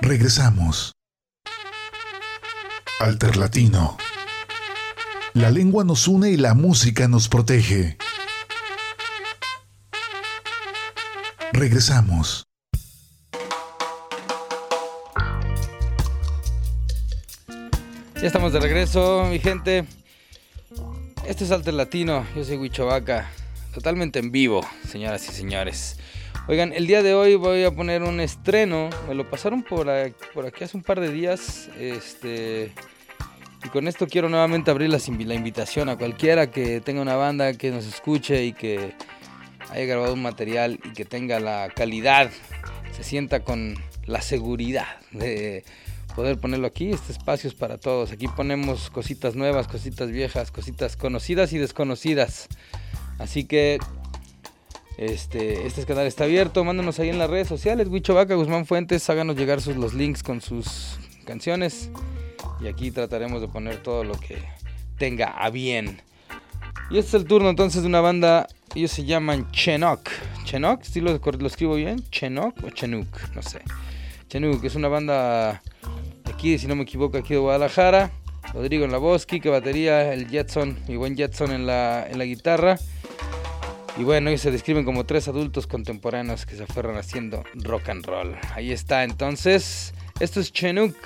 Regresamos. 0.00 0.92
Alterlatino. 2.98 3.98
La 5.34 5.50
lengua 5.50 5.84
nos 5.84 6.08
une 6.08 6.30
y 6.30 6.38
la 6.38 6.54
música 6.54 7.08
nos 7.08 7.28
protege. 7.28 7.98
Regresamos. 11.52 12.44
Ya 18.14 18.28
estamos 18.28 18.54
de 18.54 18.60
regreso, 18.60 19.26
mi 19.26 19.38
gente. 19.38 19.86
Este 21.26 21.44
es 21.44 21.50
Alter 21.50 21.74
Latino, 21.74 22.26
yo 22.36 22.44
soy 22.44 22.56
Huicho 22.56 22.86
Vaca, 22.86 23.30
totalmente 23.72 24.18
en 24.18 24.30
vivo, 24.30 24.60
señoras 24.88 25.26
y 25.28 25.32
señores. 25.32 25.98
Oigan, 26.48 26.72
el 26.72 26.86
día 26.86 27.02
de 27.02 27.14
hoy 27.14 27.34
voy 27.36 27.64
a 27.64 27.70
poner 27.70 28.02
un 28.02 28.20
estreno, 28.20 28.90
me 29.08 29.14
lo 29.14 29.28
pasaron 29.28 29.62
por, 29.62 29.88
a- 29.88 30.10
por 30.34 30.46
aquí 30.46 30.64
hace 30.64 30.76
un 30.76 30.82
par 30.82 31.00
de 31.00 31.10
días, 31.10 31.70
este, 31.78 32.72
y 33.64 33.68
con 33.68 33.88
esto 33.88 34.06
quiero 34.06 34.28
nuevamente 34.28 34.70
abrir 34.70 34.90
la 34.90 35.34
invitación 35.34 35.88
a 35.88 35.96
cualquiera 35.96 36.50
que 36.50 36.80
tenga 36.82 37.00
una 37.00 37.16
banda, 37.16 37.54
que 37.54 37.70
nos 37.70 37.86
escuche 37.86 38.44
y 38.44 38.52
que 38.52 38.92
haya 39.70 39.86
grabado 39.86 40.12
un 40.12 40.22
material 40.22 40.78
y 40.84 40.92
que 40.92 41.06
tenga 41.06 41.40
la 41.40 41.70
calidad, 41.74 42.30
se 42.94 43.02
sienta 43.02 43.40
con 43.40 43.76
la 44.04 44.20
seguridad 44.20 45.00
de 45.10 45.64
poder 46.14 46.38
ponerlo 46.38 46.66
aquí. 46.66 46.90
Este 46.90 47.12
espacio 47.12 47.48
es 47.48 47.54
para 47.54 47.78
todos. 47.78 48.12
Aquí 48.12 48.28
ponemos 48.28 48.90
cositas 48.90 49.34
nuevas, 49.34 49.68
cositas 49.68 50.10
viejas, 50.10 50.50
cositas 50.50 50.96
conocidas 50.96 51.52
y 51.52 51.58
desconocidas. 51.58 52.48
Así 53.18 53.44
que 53.44 53.78
este, 54.96 55.66
este 55.66 55.84
canal 55.84 56.06
está 56.06 56.24
abierto. 56.24 56.64
Mándanos 56.64 56.98
ahí 56.98 57.08
en 57.08 57.18
las 57.18 57.30
redes 57.30 57.48
sociales. 57.48 57.88
Huicho 57.88 58.14
Vaca, 58.14 58.34
Guzmán 58.34 58.66
Fuentes. 58.66 59.08
Háganos 59.10 59.36
llegar 59.36 59.60
sus, 59.60 59.76
los 59.76 59.94
links 59.94 60.22
con 60.22 60.40
sus 60.40 60.98
canciones. 61.24 61.90
Y 62.60 62.68
aquí 62.68 62.90
trataremos 62.90 63.40
de 63.40 63.48
poner 63.48 63.82
todo 63.82 64.04
lo 64.04 64.14
que 64.14 64.38
tenga 64.98 65.26
a 65.26 65.50
bien. 65.50 66.00
Y 66.90 66.98
este 66.98 67.16
es 67.16 67.22
el 67.22 67.24
turno 67.24 67.50
entonces 67.50 67.82
de 67.82 67.88
una 67.88 68.00
banda. 68.00 68.46
Ellos 68.74 68.90
se 68.90 69.04
llaman 69.04 69.50
Chenok. 69.50 70.08
Chenok, 70.44 70.82
si 70.82 71.00
lo, 71.00 71.18
lo 71.18 71.46
escribo 71.46 71.74
bien. 71.74 72.04
Chenok 72.10 72.62
o 72.64 72.70
Chenuk, 72.70 73.34
no 73.34 73.42
sé. 73.42 73.62
Chenuk 74.28 74.62
es 74.64 74.74
una 74.74 74.88
banda 74.88 75.62
aquí, 76.34 76.58
si 76.58 76.66
no 76.66 76.76
me 76.76 76.82
equivoco, 76.82 77.16
aquí 77.16 77.34
de 77.34 77.40
Guadalajara. 77.40 78.10
Rodrigo 78.52 78.84
en 78.84 78.92
la 78.92 78.98
voz, 78.98 79.24
Kike 79.24 79.48
batería, 79.48 80.12
el 80.12 80.28
Jetson, 80.28 80.78
mi 80.86 80.96
buen 80.96 81.16
Jetson 81.16 81.50
en 81.50 81.66
la, 81.66 82.06
en 82.08 82.18
la 82.18 82.24
guitarra. 82.24 82.78
Y 83.96 84.04
bueno, 84.04 84.28
ellos 84.28 84.42
se 84.42 84.50
describen 84.50 84.84
como 84.84 85.04
tres 85.06 85.28
adultos 85.28 85.66
contemporáneos 85.66 86.46
que 86.46 86.56
se 86.56 86.66
fueron 86.66 86.96
haciendo 86.96 87.44
rock 87.54 87.88
and 87.88 88.04
roll. 88.04 88.36
Ahí 88.54 88.72
está, 88.72 89.04
entonces, 89.04 89.94
esto 90.20 90.40
es 90.40 90.52
Chenuk. 90.52 90.96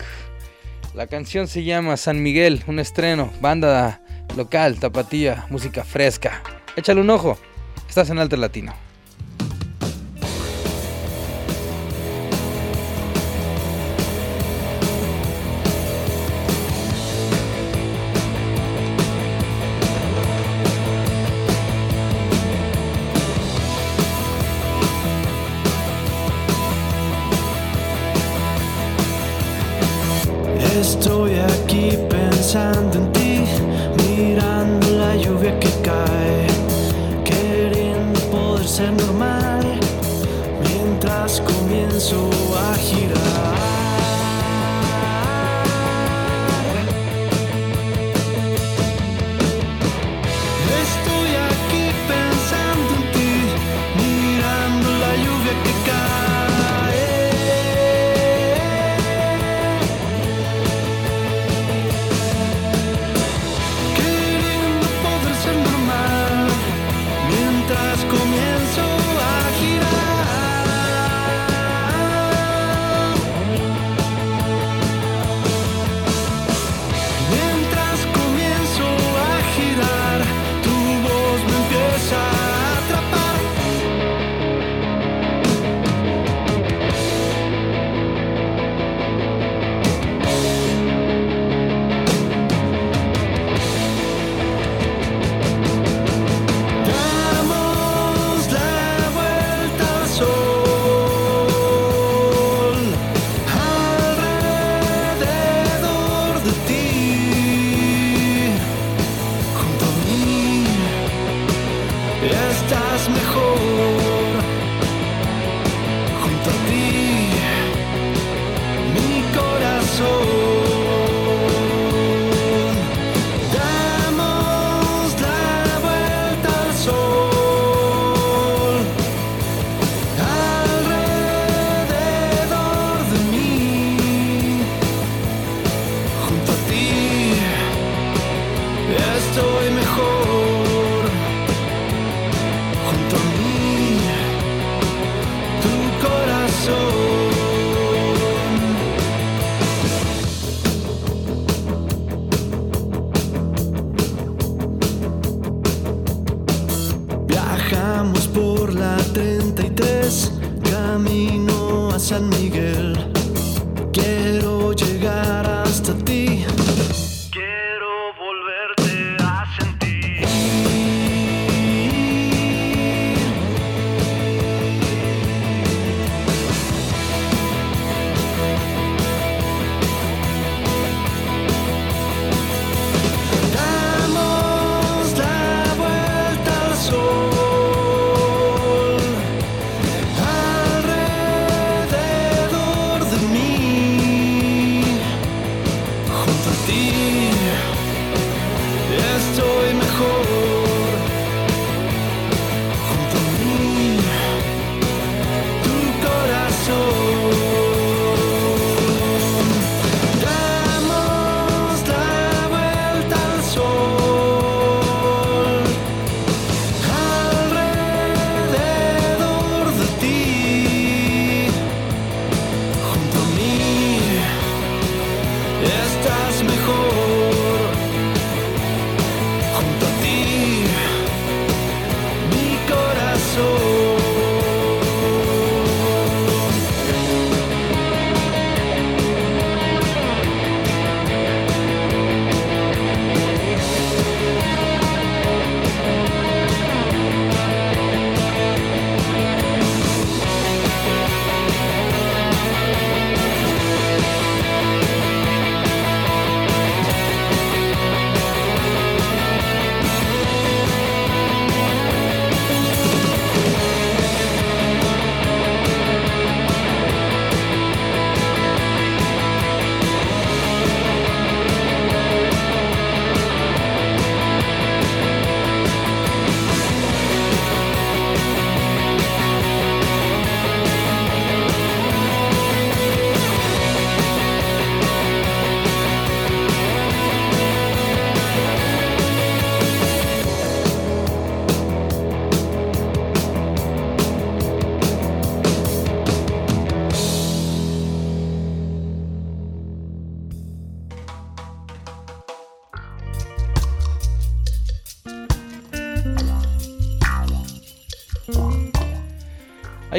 La 0.94 1.06
canción 1.06 1.46
se 1.46 1.62
llama 1.62 1.96
San 1.96 2.22
Miguel, 2.22 2.64
un 2.66 2.78
estreno, 2.78 3.30
banda 3.40 4.02
local, 4.36 4.80
tapatía, 4.80 5.46
música 5.50 5.84
fresca. 5.84 6.42
Échale 6.76 7.00
un 7.00 7.10
ojo, 7.10 7.38
estás 7.88 8.10
en 8.10 8.18
Alter 8.18 8.38
Latino. 8.38 8.88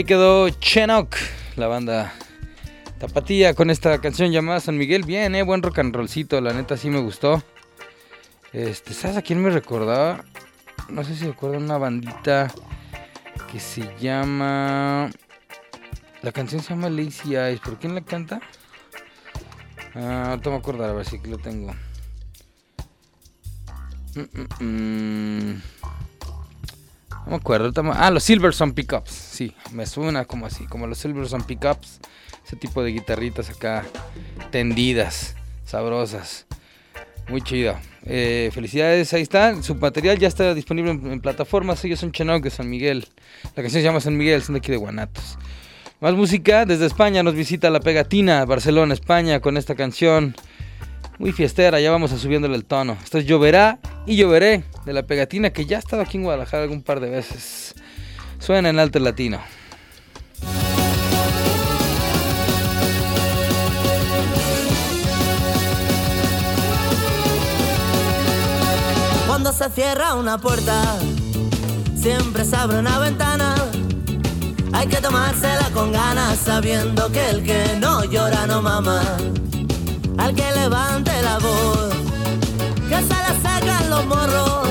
Quedó 0.09 0.49
Chenock, 0.49 1.15
la 1.55 1.67
banda 1.67 2.11
Tapatía 2.97 3.53
con 3.53 3.69
esta 3.69 4.01
canción 4.01 4.31
llamada 4.31 4.59
San 4.59 4.75
Miguel. 4.75 5.03
Bien, 5.03 5.35
eh, 5.35 5.43
buen 5.43 5.61
rock 5.61 5.77
and 5.77 5.95
rollcito, 5.95 6.41
la 6.41 6.51
neta 6.51 6.77
sí 6.77 6.89
me 6.89 6.99
gustó. 6.99 7.43
Este, 8.51 8.95
¿sabes 8.95 9.17
a 9.17 9.21
quién 9.21 9.39
me 9.39 9.51
recordaba? 9.51 10.25
No 10.89 11.03
sé 11.03 11.15
si 11.15 11.27
recuerdan 11.27 11.61
una 11.61 11.77
bandita 11.77 12.51
que 13.51 13.59
se 13.59 13.87
llama. 13.99 15.11
La 16.23 16.31
canción 16.31 16.63
se 16.63 16.69
llama 16.69 16.89
Lazy 16.89 17.35
Eyes, 17.35 17.61
¿pero 17.63 17.77
quién 17.77 17.93
la 17.93 18.01
canta? 18.01 18.41
Ah, 19.93 20.39
no 20.43 20.49
me 20.49 20.57
acordar, 20.57 20.89
a 20.89 20.93
ver 20.93 21.05
si 21.05 21.17
aquí 21.17 21.29
lo 21.29 21.37
tengo. 21.37 21.71
Mm, 24.15 24.63
mm, 24.63 24.65
mm. 24.65 25.78
No 27.25 27.31
me 27.31 27.35
acuerdo. 27.35 27.71
Ah, 27.93 28.11
los 28.11 28.23
Silverson 28.23 28.73
Pickups. 28.73 29.11
Sí, 29.11 29.55
me 29.71 29.85
suena 29.85 30.25
como 30.25 30.45
así, 30.45 30.65
como 30.65 30.87
los 30.87 30.97
Silverson 30.97 31.43
Pickups. 31.43 31.99
Ese 32.45 32.55
tipo 32.55 32.81
de 32.81 32.91
guitarritas 32.91 33.49
acá 33.49 33.85
tendidas, 34.51 35.35
sabrosas. 35.65 36.47
Muy 37.27 37.41
chido. 37.41 37.75
Eh, 38.05 38.49
felicidades, 38.53 39.13
ahí 39.13 39.21
está. 39.21 39.61
Su 39.61 39.75
material 39.75 40.17
ya 40.17 40.27
está 40.27 40.53
disponible 40.55 40.91
en, 40.91 41.21
plataformas. 41.21 41.83
Ellos 41.85 41.99
son 41.99 42.11
Chenoc 42.11 42.43
de 42.43 42.49
San 42.49 42.69
Miguel. 42.69 43.07
La 43.55 43.61
canción 43.61 43.81
se 43.81 43.83
llama 43.83 43.99
San 43.99 44.17
Miguel, 44.17 44.41
son 44.41 44.53
de 44.53 44.59
aquí 44.59 44.71
de 44.71 44.77
Guanatos. 44.77 45.37
Más 46.01 46.15
música, 46.15 46.65
desde 46.65 46.85
España 46.85 47.21
nos 47.21 47.35
visita 47.35 47.69
La 47.69 47.81
Pegatina, 47.81 48.45
Barcelona, 48.45 48.93
España, 48.93 49.41
con 49.41 49.57
esta 49.57 49.75
canción. 49.75 50.33
Muy 51.19 51.33
fiestera, 51.33 51.81
ya 51.81 51.91
vamos 51.91 52.13
a 52.13 52.17
subiéndole 52.17 52.55
el 52.55 52.63
tono. 52.63 52.97
Esto 53.03 53.17
es 53.17 53.25
Lloverá 53.25 53.79
y 54.05 54.15
Lloveré 54.15 54.63
de 54.85 54.93
La 54.93 55.03
Pegatina, 55.03 55.49
que 55.49 55.65
ya 55.65 55.75
ha 55.75 55.79
estado 55.79 56.01
aquí 56.01 56.15
en 56.15 56.23
Guadalajara 56.23 56.63
algún 56.63 56.81
par 56.81 57.01
de 57.01 57.09
veces. 57.09 57.75
Suena 58.39 58.69
en 58.69 58.79
alto 58.79 58.99
latino. 58.99 59.41
Cuando 69.27 69.51
se 69.51 69.69
cierra 69.71 70.15
una 70.15 70.37
puerta, 70.37 70.99
siempre 71.97 72.45
se 72.45 72.55
abre 72.55 72.79
una 72.79 72.97
ventana. 72.97 73.55
Hay 74.71 74.87
que 74.87 75.01
tomársela 75.01 75.69
con 75.73 75.91
ganas, 75.91 76.37
sabiendo 76.37 77.11
que 77.11 77.29
el 77.29 77.43
que 77.43 77.75
no 77.77 78.05
llora 78.05 78.47
no 78.47 78.61
mama. 78.61 79.01
Al 80.19 80.35
que 80.35 80.51
levante 80.51 81.11
la 81.21 81.39
voz, 81.39 81.93
que 82.89 82.95
se 82.95 83.17
le 83.25 83.41
sacan 83.41 83.89
los 83.89 84.05
morros 84.05 84.67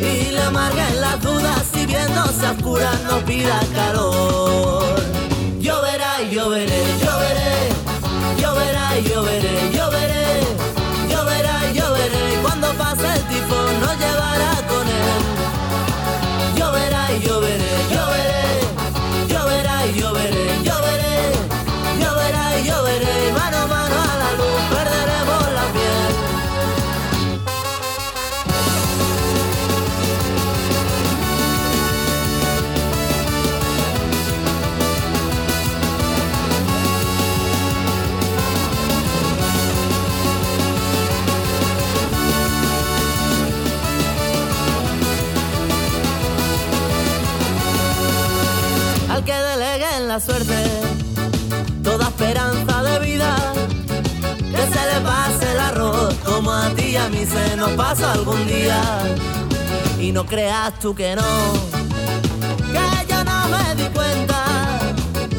y 0.00 0.30
le 0.30 0.42
amarguen 0.42 1.00
las 1.00 1.20
dudas. 1.20 1.62
Si 1.72 1.84
viéndose 1.84 2.46
a 2.46 2.52
oscuras 2.52 2.98
no 3.04 3.18
pida 3.26 3.60
calor. 3.74 4.96
Lloverá 5.60 6.22
y 6.22 6.34
lloveré, 6.34 6.82
lloveré, 7.04 7.68
lloverá 8.40 8.98
y 8.98 9.02
lloveré, 9.08 9.72
lloveré, 9.76 10.40
lloverá 11.10 11.54
y 11.70 11.78
lloveré. 11.78 12.34
Y 12.34 12.36
cuando 12.42 12.72
pase 12.74 13.06
el 13.14 13.22
tifón 13.28 13.55
a 57.06 57.08
mí 57.08 57.24
se 57.24 57.56
nos 57.56 57.70
pasa 57.72 58.12
algún 58.12 58.46
día. 58.48 58.80
Y 60.00 60.10
no 60.10 60.26
creas 60.26 60.76
tú 60.80 60.94
que 60.94 61.14
no, 61.14 61.22
que 62.72 63.06
yo 63.08 63.24
no 63.24 63.48
me 63.48 63.74
di 63.80 63.88
cuenta, 63.90 64.40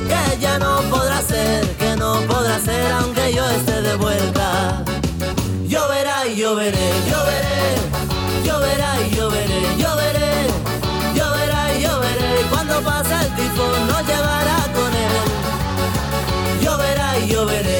que 0.07 0.39
ya 0.39 0.57
no 0.59 0.81
podrá 0.89 1.21
ser, 1.21 1.67
que 1.75 1.95
no 1.97 2.21
podrá 2.21 2.57
ser 2.59 2.91
aunque 2.93 3.33
yo 3.33 3.45
esté 3.49 3.81
de 3.81 3.95
vuelta. 3.95 4.83
Lloverá 5.67 6.25
y 6.27 6.35
lloveré, 6.37 6.89
lloveré, 7.11 7.59
lloverá 8.45 8.89
y 9.01 9.15
lloveré, 9.15 9.61
lloveré, 9.77 10.47
lloverá 11.15 11.61
y 11.75 11.81
lloveré. 11.81 12.41
Y 12.41 12.43
cuando 12.45 12.81
pase 12.81 13.13
el 13.13 13.35
tifón 13.35 13.87
nos 13.87 14.07
llevará 14.07 14.59
con 14.77 14.91
él. 15.05 16.63
Lloverá 16.63 17.19
y 17.19 17.27
lloveré, 17.27 17.33
lloveré, 17.33 17.76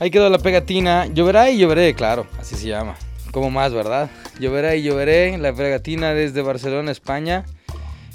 Ahí 0.00 0.10
quedó 0.10 0.28
la 0.30 0.38
pegatina. 0.38 1.06
Lloverá 1.06 1.50
y 1.50 1.58
lloveré, 1.58 1.94
claro, 1.94 2.26
así 2.38 2.56
se 2.56 2.66
llama. 2.68 2.96
Como 3.32 3.50
más, 3.50 3.72
¿verdad? 3.72 4.10
Lloverá 4.40 4.74
y 4.74 4.82
lloveré, 4.82 5.38
la 5.38 5.52
pegatina 5.52 6.12
desde 6.14 6.42
Barcelona, 6.42 6.90
España. 6.90 7.44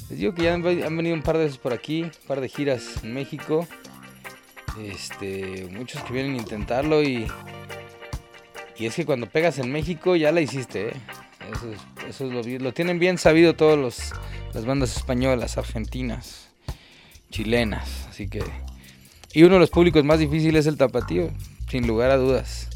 Les 0.10 0.19
digo 0.19 0.34
que 0.36 0.43
ya 0.43 0.54
han, 0.54 0.62
ve- 0.62 0.84
han 0.86 0.98
venido 0.98 1.15
un 1.15 1.21
par 1.21 1.38
de 1.38 1.45
veces 1.45 1.58
por 1.58 1.71
aquí, 1.74 2.04
un 2.04 2.12
par 2.28 2.41
de 2.41 2.50
giras 2.50 2.84
en 3.04 3.13
México. 3.13 3.65
Este, 4.84 5.67
muchos 5.71 6.04
que 6.04 6.13
vienen 6.13 6.34
a 6.34 6.38
intentarlo 6.38 7.02
y. 7.02 7.28
Y 8.78 8.88
es 8.88 8.95
que 8.95 9.06
cuando 9.06 9.28
pegas 9.28 9.58
en 9.60 9.71
México 9.71 10.17
ya 10.17 10.34
la 10.34 10.41
hiciste, 10.41 10.89
¿eh? 10.89 10.93
Eso, 11.54 11.71
es- 11.71 12.10
eso 12.10 12.26
es 12.26 12.32
lo, 12.58 12.60
lo 12.60 12.74
tienen 12.74 13.00
bien 13.00 13.17
sabido 13.17 13.56
todos 13.56 13.78
los 13.80 14.12
las 14.54 14.65
bandas 14.65 14.95
españolas, 14.98 15.58
argentinas, 15.58 16.48
chilenas, 17.30 18.08
así 18.10 18.28
que 18.30 18.41
y 19.34 19.43
uno 19.43 19.56
de 19.56 19.60
los 19.60 19.69
públicos 19.69 20.04
más 20.06 20.19
difíciles 20.19 20.62
es 20.65 20.67
el 20.67 20.78
tapatío, 20.78 21.30
sin 21.67 21.88
lugar 21.88 22.12
a 22.12 22.17
dudas. 22.17 22.69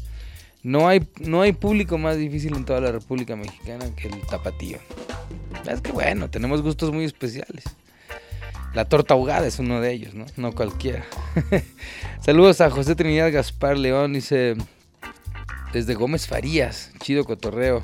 No 0.62 0.88
hay, 0.88 1.06
no 1.18 1.40
hay 1.42 1.52
público 1.52 1.96
más 1.96 2.18
difícil 2.18 2.54
en 2.54 2.64
toda 2.64 2.80
la 2.80 2.92
República 2.92 3.34
Mexicana 3.36 3.86
que 3.96 4.08
el 4.08 4.20
tapatío. 4.26 4.78
Es 5.68 5.80
que 5.80 5.92
bueno, 5.92 6.28
tenemos 6.28 6.62
gustos 6.62 6.92
muy 6.92 7.04
especiales. 7.04 7.64
La 8.74 8.84
torta 8.84 9.14
ahogada 9.14 9.46
es 9.46 9.58
uno 9.58 9.80
de 9.80 9.92
ellos, 9.92 10.14
¿no? 10.14 10.26
No 10.36 10.52
cualquiera. 10.52 11.04
Saludos 12.20 12.60
a 12.60 12.70
José 12.70 12.94
Trinidad 12.94 13.32
Gaspar 13.32 13.76
León, 13.76 14.12
dice 14.12 14.56
desde 15.72 15.94
Gómez 15.94 16.26
Farías, 16.26 16.92
chido 17.00 17.24
cotorreo. 17.24 17.82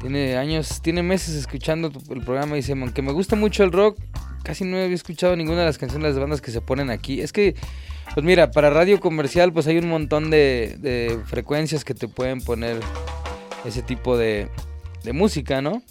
Tiene 0.00 0.36
años, 0.36 0.80
tiene 0.82 1.02
meses 1.02 1.34
escuchando 1.34 1.90
el 2.10 2.20
programa. 2.22 2.56
Dice, 2.56 2.72
aunque 2.72 3.02
me 3.02 3.12
gusta 3.12 3.36
mucho 3.36 3.64
el 3.64 3.72
rock, 3.72 3.98
casi 4.42 4.64
no 4.64 4.76
había 4.76 4.94
escuchado 4.94 5.36
ninguna 5.36 5.60
de 5.60 5.66
las 5.66 5.78
canciones 5.78 6.08
de 6.08 6.10
las 6.10 6.20
bandas 6.20 6.40
que 6.40 6.50
se 6.50 6.60
ponen 6.60 6.90
aquí. 6.90 7.20
Es 7.20 7.32
que 7.32 7.54
Pues 8.14 8.26
mira, 8.26 8.50
para 8.50 8.70
radio 8.70 8.98
comercial 8.98 9.52
pues 9.52 9.66
hay 9.66 9.78
un 9.78 9.88
montón 9.88 10.30
de, 10.30 11.18
frecuencias 11.26 11.84
que 11.84 11.94
te 11.94 12.08
pueden 12.08 12.40
poner 12.40 12.80
ese 13.64 13.82
tipo 13.82 14.16
de, 14.16 14.48
música, 15.12 15.62
¿no? 15.62 15.82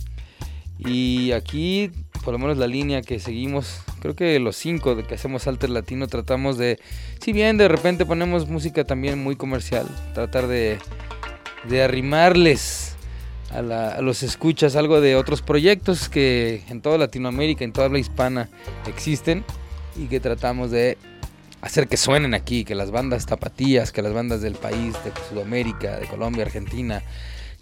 Y 0.78 1.32
aquí, 1.32 1.92
por 2.24 2.34
lo 2.34 2.40
menos 2.40 2.58
la 2.58 2.68
línea 2.68 3.02
que 3.02 3.20
seguimos, 3.20 3.82
creo 4.02 4.16
que 4.16 4.40
los 4.40 4.56
cinco 4.56 4.96
de 4.96 5.04
que 5.04 5.16
hacemos 5.16 5.48
Alter 5.48 5.70
Latino 5.70 6.08
tratamos 6.08 6.58
de, 6.58 6.80
si 7.20 7.34
bien 7.34 7.58
de 7.58 7.68
repente 7.68 8.06
ponemos 8.06 8.48
música 8.48 8.84
también 8.84 9.22
muy 9.22 9.36
comercial, 9.36 9.88
tratar 10.14 10.48
de, 10.48 10.78
de 11.68 11.84
arrimarles 11.84 12.96
a, 13.52 13.62
la- 13.62 13.92
a 13.96 14.02
los 14.02 14.24
escuchas 14.24 14.76
algo 14.76 15.02
de 15.02 15.16
otros 15.16 15.42
proyectos 15.42 16.08
que 16.08 16.64
en 16.70 16.82
toda 16.82 16.98
Latinoamérica, 16.98 17.64
en 17.64 17.74
toda 17.74 17.88
habla 17.88 18.00
hispana 18.00 18.50
existen 18.88 19.44
y 19.98 20.06
que 20.08 20.20
tratamos 20.20 20.70
de 20.72 20.98
hacer 21.62 21.88
que 21.88 21.98
suenen 21.98 22.34
aquí, 22.34 22.64
que 22.64 22.76
las 22.76 22.92
bandas 22.92 23.26
tapatías, 23.26 23.92
que 23.92 24.02
las 24.02 24.14
bandas 24.14 24.42
del 24.42 24.56
país, 24.56 24.94
de 25.04 25.12
Sudamérica, 25.30 25.98
de 25.98 26.08
Colombia, 26.08 26.46
Argentina, 26.46 27.04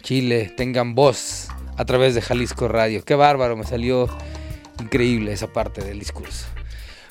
Chile, 0.02 0.52
tengan 0.56 0.94
voz 0.94 1.48
a 1.76 1.84
través 1.84 2.14
de 2.14 2.22
Jalisco 2.22 2.68
Radio. 2.68 3.04
Qué 3.04 3.14
bárbaro, 3.14 3.56
me 3.56 3.64
salió 3.64 4.08
increíble 4.80 5.32
esa 5.32 5.48
parte 5.48 5.82
del 5.82 5.98
discurso. 5.98 6.46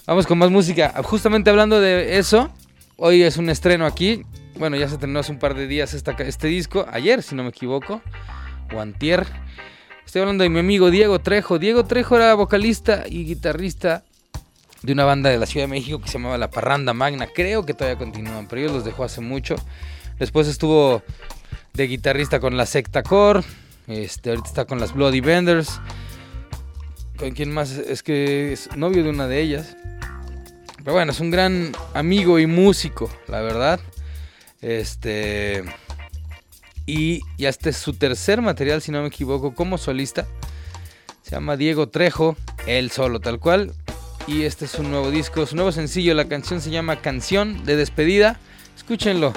Vamos 0.05 0.25
con 0.25 0.37
más 0.37 0.49
música. 0.49 0.93
Justamente 1.03 1.49
hablando 1.49 1.81
de 1.81 2.17
eso, 2.17 2.49
hoy 2.95 3.23
es 3.23 3.37
un 3.37 3.49
estreno 3.49 3.85
aquí. 3.85 4.23
Bueno, 4.57 4.77
ya 4.77 4.87
se 4.87 4.97
terminó 4.97 5.19
hace 5.19 5.31
un 5.31 5.39
par 5.39 5.53
de 5.53 5.67
días 5.67 5.93
este 5.93 6.47
disco, 6.47 6.85
ayer 6.91 7.21
si 7.21 7.35
no 7.35 7.43
me 7.43 7.49
equivoco, 7.49 8.01
o 8.73 8.79
antier. 8.79 9.27
Estoy 10.05 10.21
hablando 10.21 10.43
de 10.43 10.49
mi 10.49 10.59
amigo 10.59 10.89
Diego 10.89 11.19
Trejo. 11.19 11.59
Diego 11.59 11.83
Trejo 11.83 12.15
era 12.15 12.33
vocalista 12.33 13.03
y 13.07 13.25
guitarrista 13.25 14.03
de 14.87 14.93
una 14.93 15.03
banda 15.03 15.29
de 15.29 15.37
la 15.37 15.45
Ciudad 15.45 15.65
de 15.65 15.71
México 15.71 15.99
que 15.99 16.07
se 16.07 16.13
llamaba 16.13 16.37
La 16.37 16.49
Parranda 16.49 16.93
Magna. 16.93 17.27
Creo 17.27 17.65
que 17.65 17.73
todavía 17.73 17.97
continúan, 17.97 18.47
pero 18.47 18.61
ellos 18.61 18.71
los 18.71 18.85
dejó 18.85 19.03
hace 19.03 19.19
mucho. 19.19 19.57
Después 20.17 20.47
estuvo 20.47 21.03
de 21.73 21.87
guitarrista 21.87 22.39
con 22.39 22.55
la 22.55 22.65
Secta 22.65 23.03
Core. 23.03 23.41
Este, 23.87 24.29
ahorita 24.29 24.47
está 24.47 24.63
con 24.63 24.79
las 24.79 24.93
Bloody 24.93 25.19
Benders. 25.19 25.81
¿Con 27.19 27.31
quién 27.31 27.53
más? 27.53 27.71
Es 27.71 28.01
que 28.01 28.53
es 28.53 28.77
novio 28.77 29.03
de 29.03 29.09
una 29.09 29.27
de 29.27 29.41
ellas. 29.41 29.75
Pero 30.77 30.93
bueno, 30.93 31.11
es 31.11 31.19
un 31.19 31.31
gran 31.31 31.73
amigo 31.93 32.39
y 32.39 32.47
músico, 32.47 33.11
la 33.27 33.41
verdad. 33.41 33.81
Este. 34.61 35.65
Y 36.85 37.19
ya 37.37 37.49
este 37.49 37.71
es 37.71 37.77
su 37.77 37.91
tercer 37.91 38.41
material, 38.41 38.81
si 38.81 38.93
no 38.93 39.01
me 39.01 39.09
equivoco, 39.09 39.53
como 39.53 39.77
solista. 39.77 40.25
Se 41.23 41.31
llama 41.31 41.57
Diego 41.57 41.89
Trejo, 41.89 42.37
él 42.67 42.89
solo, 42.89 43.19
tal 43.19 43.41
cual. 43.41 43.73
Y 44.27 44.43
este 44.43 44.65
es 44.65 44.75
un 44.75 44.91
nuevo 44.91 45.09
disco, 45.09 45.45
su 45.45 45.55
nuevo 45.55 45.71
sencillo. 45.71 46.13
La 46.13 46.27
canción 46.27 46.59
se 46.59 46.69
llama 46.69 46.97
Canción 46.97 47.63
de 47.65 47.77
Despedida. 47.77 48.37
Escúchenlo, 48.75 49.31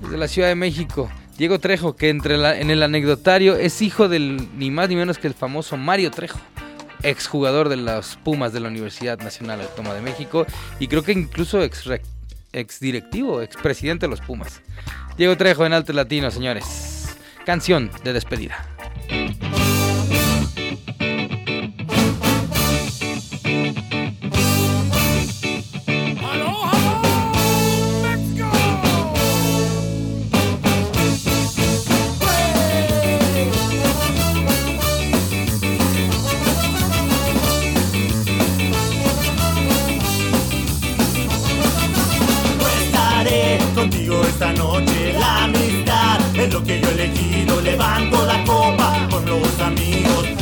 desde 0.00 0.16
la 0.16 0.28
Ciudad 0.28 0.48
de 0.48 0.54
México. 0.54 1.10
Diego 1.36 1.58
Trejo, 1.58 1.94
que 1.94 2.08
entre 2.08 2.36
en 2.58 2.70
el 2.70 2.82
anecdotario 2.82 3.56
es 3.56 3.82
hijo 3.82 4.08
del 4.08 4.48
ni 4.58 4.70
más 4.70 4.88
ni 4.88 4.96
menos 4.96 5.18
que 5.18 5.26
el 5.26 5.34
famoso 5.34 5.76
Mario 5.76 6.10
Trejo, 6.10 6.38
exjugador 7.02 7.68
de 7.68 7.76
los 7.76 8.16
Pumas 8.16 8.52
de 8.52 8.60
la 8.60 8.68
Universidad 8.68 9.18
Nacional 9.20 9.60
Autónoma 9.60 9.94
de 9.94 10.02
México 10.02 10.46
y 10.78 10.88
creo 10.88 11.02
que 11.02 11.12
incluso 11.12 11.62
ex 11.62 12.80
directivo, 12.80 13.42
ex 13.42 13.56
presidente 13.56 14.06
de 14.06 14.10
los 14.10 14.20
Pumas. 14.20 14.60
Diego 15.16 15.36
Trejo 15.36 15.64
en 15.66 15.74
Alto 15.74 15.92
Latino, 15.92 16.30
señores. 16.30 17.16
Canción 17.44 17.90
de 18.04 18.12
despedida. 18.12 18.66
Lo 46.50 46.62
que 46.62 46.80
yo 46.80 46.88
he 46.88 46.92
elegido. 46.92 47.60
Levanto 47.60 48.24
la 48.26 48.44
copa 48.44 49.08
con 49.10 49.24
los 49.26 49.60
amigos. 49.60 50.39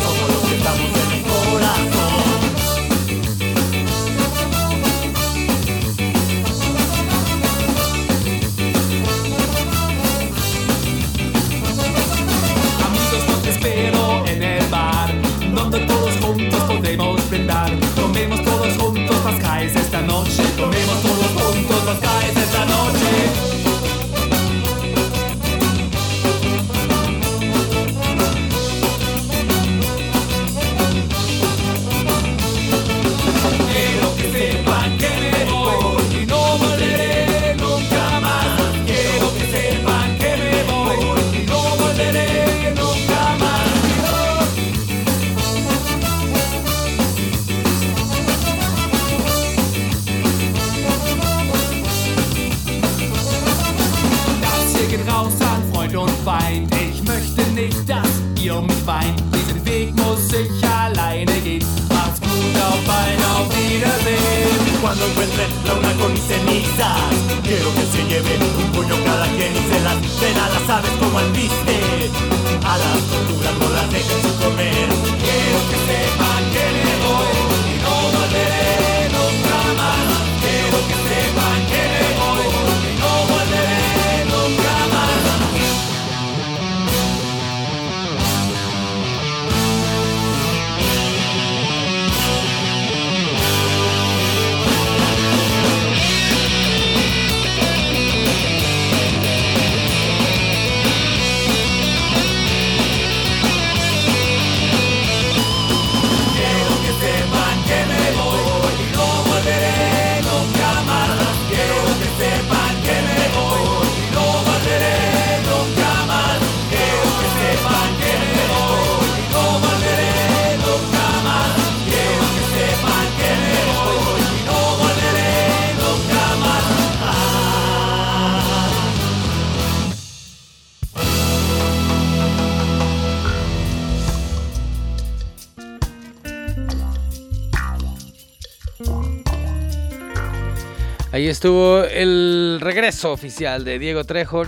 Estuvo 141.28 141.84
el 141.84 142.58
regreso 142.58 143.12
oficial 143.12 143.62
de 143.62 143.78
Diego 143.78 144.02
Trejo, 144.04 144.44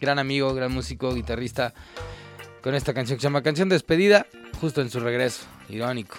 gran 0.00 0.18
amigo, 0.18 0.54
gran 0.54 0.72
músico, 0.72 1.14
guitarrista, 1.14 1.74
con 2.62 2.74
esta 2.74 2.94
canción 2.94 3.18
que 3.18 3.20
se 3.20 3.26
llama 3.26 3.42
Canción 3.42 3.68
de 3.68 3.74
Despedida, 3.74 4.26
justo 4.58 4.80
en 4.80 4.88
su 4.88 5.00
regreso, 5.00 5.44
irónico. 5.68 6.16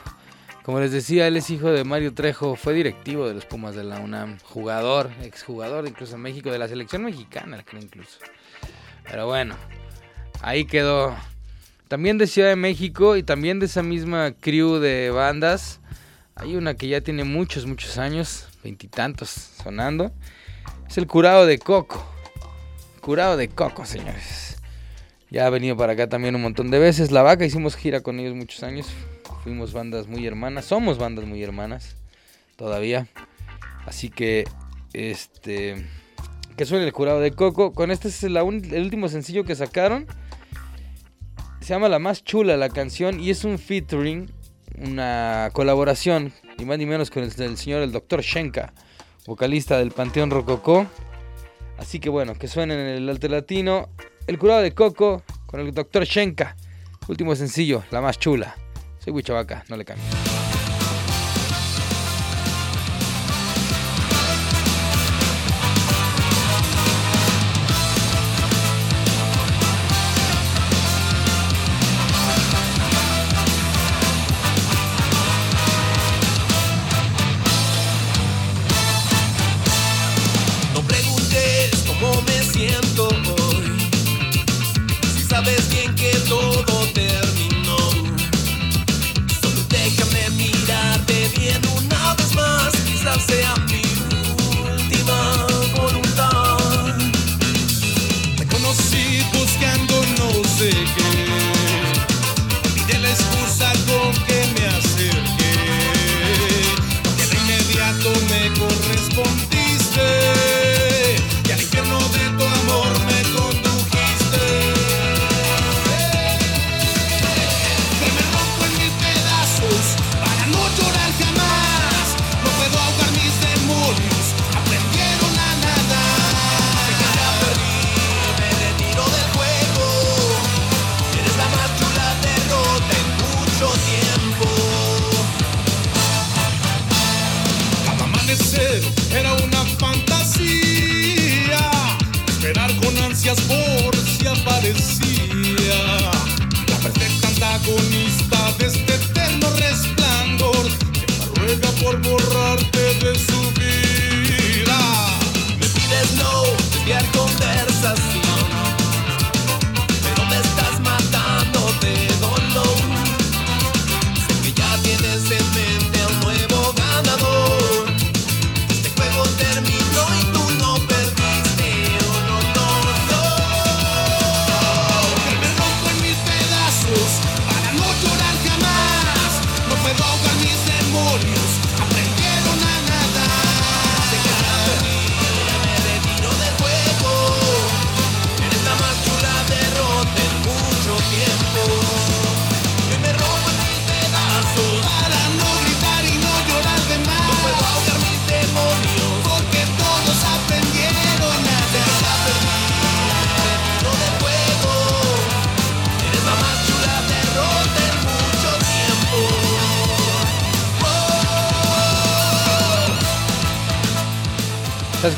Como 0.64 0.80
les 0.80 0.92
decía, 0.92 1.26
él 1.28 1.38
es 1.38 1.50
hijo 1.50 1.72
de 1.72 1.84
Mario 1.84 2.14
Trejo, 2.14 2.56
fue 2.56 2.76
directivo 2.76 3.28
de 3.28 3.34
los 3.34 3.46
Pumas 3.46 3.76
de 3.76 3.84
la 3.84 4.00
UNAM, 4.00 4.38
jugador, 4.44 5.10
exjugador 5.24 5.88
incluso 5.88 6.16
en 6.16 6.22
México, 6.22 6.52
de 6.52 6.60
la 6.60 6.68
selección 6.68 7.04
mexicana, 7.04 7.66
creo 7.66 7.82
incluso. 7.82 8.20
Pero 9.10 9.26
bueno, 9.26 9.56
ahí 10.42 10.66
quedó. 10.66 11.16
También 11.88 12.20
de 12.20 12.28
Ciudad 12.28 12.50
de 12.50 12.56
México 12.56 13.18
y 13.18 13.24
también 13.24 13.60
de 13.60 13.66
esa 13.66 13.82
misma 13.82 14.34
crew 14.40 14.78
de 14.78 15.10
bandas. 15.10 15.80
Hay 16.36 16.56
una 16.56 16.76
que 16.76 16.88
ya 16.88 17.02
tiene 17.02 17.24
muchos, 17.24 17.66
muchos 17.66 17.98
años, 17.98 18.50
veintitantos 18.66 19.30
sonando. 19.30 20.12
Es 20.88 20.98
el 20.98 21.08
curado 21.08 21.46
de 21.46 21.60
Coco. 21.60 22.04
Curado 23.00 23.38
de 23.38 23.48
Coco, 23.48 23.86
señores. 23.86 24.58
Ya 25.30 25.46
ha 25.46 25.50
venido 25.50 25.78
para 25.78 25.94
acá 25.94 26.10
también 26.10 26.36
un 26.36 26.42
montón 26.42 26.72
de 26.72 26.80
veces. 26.80 27.12
La 27.12 27.22
vaca 27.22 27.46
hicimos 27.46 27.76
gira 27.76 28.02
con 28.02 28.20
ellos 28.20 28.36
muchos 28.36 28.64
años. 28.64 28.88
Fuimos 29.44 29.72
bandas 29.74 30.08
muy 30.08 30.26
hermanas. 30.26 30.66
Somos 30.66 30.98
bandas 30.98 31.26
muy 31.26 31.44
hermanas. 31.44 31.96
Todavía. 32.56 33.08
Así 33.86 34.10
que, 34.10 34.48
este. 34.94 35.86
Que 36.58 36.66
suene 36.66 36.86
el 36.86 36.94
curado 36.94 37.20
de 37.20 37.32
Coco. 37.32 37.74
Con 37.74 37.92
este 37.92 38.08
es 38.08 38.24
el 38.24 38.36
último 38.38 39.10
sencillo 39.10 39.44
que 39.44 39.56
sacaron. 39.56 40.08
Se 41.62 41.68
llama 41.68 41.90
La 41.90 42.00
Más 42.00 42.24
Chula 42.24 42.58
la 42.58 42.70
canción. 42.70 43.20
Y 43.20 43.30
es 43.30 43.44
un 43.44 43.60
featuring. 43.60 44.32
Una 44.78 45.52
colaboración. 45.54 46.34
Ni 46.58 46.66
más 46.66 46.78
ni 46.78 46.86
menos 46.86 47.10
con 47.10 47.24
el, 47.24 47.32
señor, 47.32 47.82
el 47.82 47.92
doctor 47.92 48.22
Shenka. 48.22 48.74
Vocalista 49.26 49.78
del 49.78 49.92
Panteón 49.92 50.32
Rococó. 50.32 50.86
Así 51.78 52.00
que 52.00 52.10
bueno, 52.10 52.36
que 52.36 52.48
suenen 52.48 52.80
en 52.80 52.88
el 52.88 53.10
Alter 53.10 53.32
Latino. 53.32 53.90
El 54.28 54.38
curado 54.38 54.62
de 54.62 54.74
Coco 54.74 55.24
con 55.46 55.60
el 55.60 55.74
doctor 55.74 56.06
Shenka. 56.06 56.56
Último 57.08 57.36
sencillo, 57.36 57.84
la 57.92 58.02
más 58.02 58.18
chula. 58.18 58.56
Soy 59.00 59.14
Huichabaca, 59.14 59.64
no 59.70 59.78
le 59.78 59.86
cambio. 59.86 60.06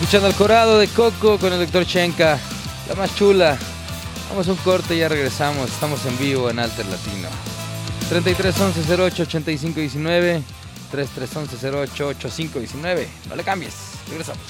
Escuchando 0.08 0.28
al 0.28 0.36
corado 0.36 0.80
de 0.80 0.88
Coco 0.88 1.38
con 1.38 1.51
el 1.51 1.60
doctor 1.60 1.84
Shenka, 1.84 2.39
la 2.88 2.95
más 2.95 3.14
chula. 3.14 3.58
Vamos 4.30 4.47
a 4.47 4.51
un 4.53 4.58
corte 4.60 4.95
y 4.95 4.99
ya 4.99 5.10
regresamos. 5.10 5.70
Estamos 5.70 6.05
en 6.05 6.18
vivo 6.18 6.49
en 6.49 6.60
Alter 6.60 6.86
Latino. 6.86 7.28
33 8.08 8.58
11 8.58 9.01
08 9.03 9.24
85 9.24 9.82
19 9.82 10.41
33 10.91 11.36
11 11.36 11.70
08 11.70 12.08
85 12.08 12.60
19. 12.60 13.08
No 13.28 13.36
le 13.36 13.43
cambies. 13.43 13.74
Regresamos. 14.08 14.41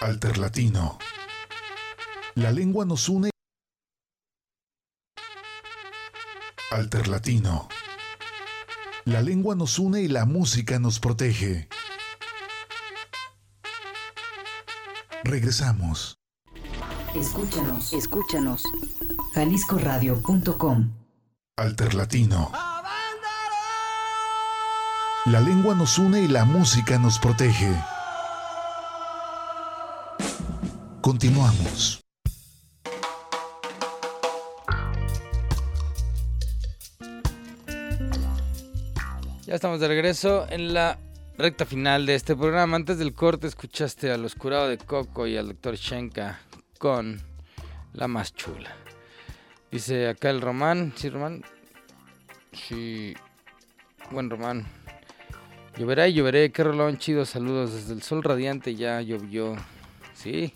Alterlatino. 0.00 0.96
La 2.36 2.52
lengua 2.52 2.84
nos 2.84 3.08
une. 3.08 3.33
Alterlatino. 6.74 7.68
La 9.04 9.22
lengua 9.22 9.54
nos 9.54 9.78
une 9.78 10.00
y 10.00 10.08
la 10.08 10.24
música 10.24 10.80
nos 10.80 10.98
protege. 10.98 11.68
Regresamos. 15.22 16.18
Escúchanos, 17.14 17.92
escúchanos. 17.92 18.64
jaliscoradio.com 19.34 20.90
Alterlatino. 21.56 22.50
La 25.26 25.40
lengua 25.40 25.76
nos 25.76 25.96
une 25.98 26.22
y 26.22 26.26
la 26.28 26.44
música 26.44 26.98
nos 26.98 27.20
protege. 27.20 27.72
Continuamos. 31.00 32.03
Ya 39.46 39.54
estamos 39.54 39.78
de 39.78 39.88
regreso 39.88 40.46
en 40.48 40.72
la 40.72 40.98
recta 41.36 41.66
final 41.66 42.06
de 42.06 42.14
este 42.14 42.34
programa. 42.34 42.76
Antes 42.76 42.96
del 42.96 43.12
corte 43.12 43.46
escuchaste 43.46 44.10
al 44.10 44.24
Oscurado 44.24 44.68
de 44.68 44.78
Coco 44.78 45.26
y 45.26 45.36
al 45.36 45.48
doctor 45.48 45.76
Shenka 45.76 46.40
con 46.78 47.20
la 47.92 48.08
más 48.08 48.34
chula. 48.34 48.74
Dice 49.70 50.08
acá 50.08 50.30
el 50.30 50.40
Román. 50.40 50.94
Sí, 50.96 51.10
Román. 51.10 51.44
Sí. 52.52 53.14
Buen 54.10 54.30
Román. 54.30 54.64
Lloverá 55.76 56.08
y 56.08 56.14
lloveré, 56.14 56.50
qué 56.50 56.64
rolón 56.64 56.96
chido, 56.96 57.26
saludos 57.26 57.74
desde 57.74 57.92
el 57.92 58.02
sol 58.02 58.22
radiante, 58.22 58.74
ya 58.76 59.02
llovió. 59.02 59.56
Sí, 60.14 60.54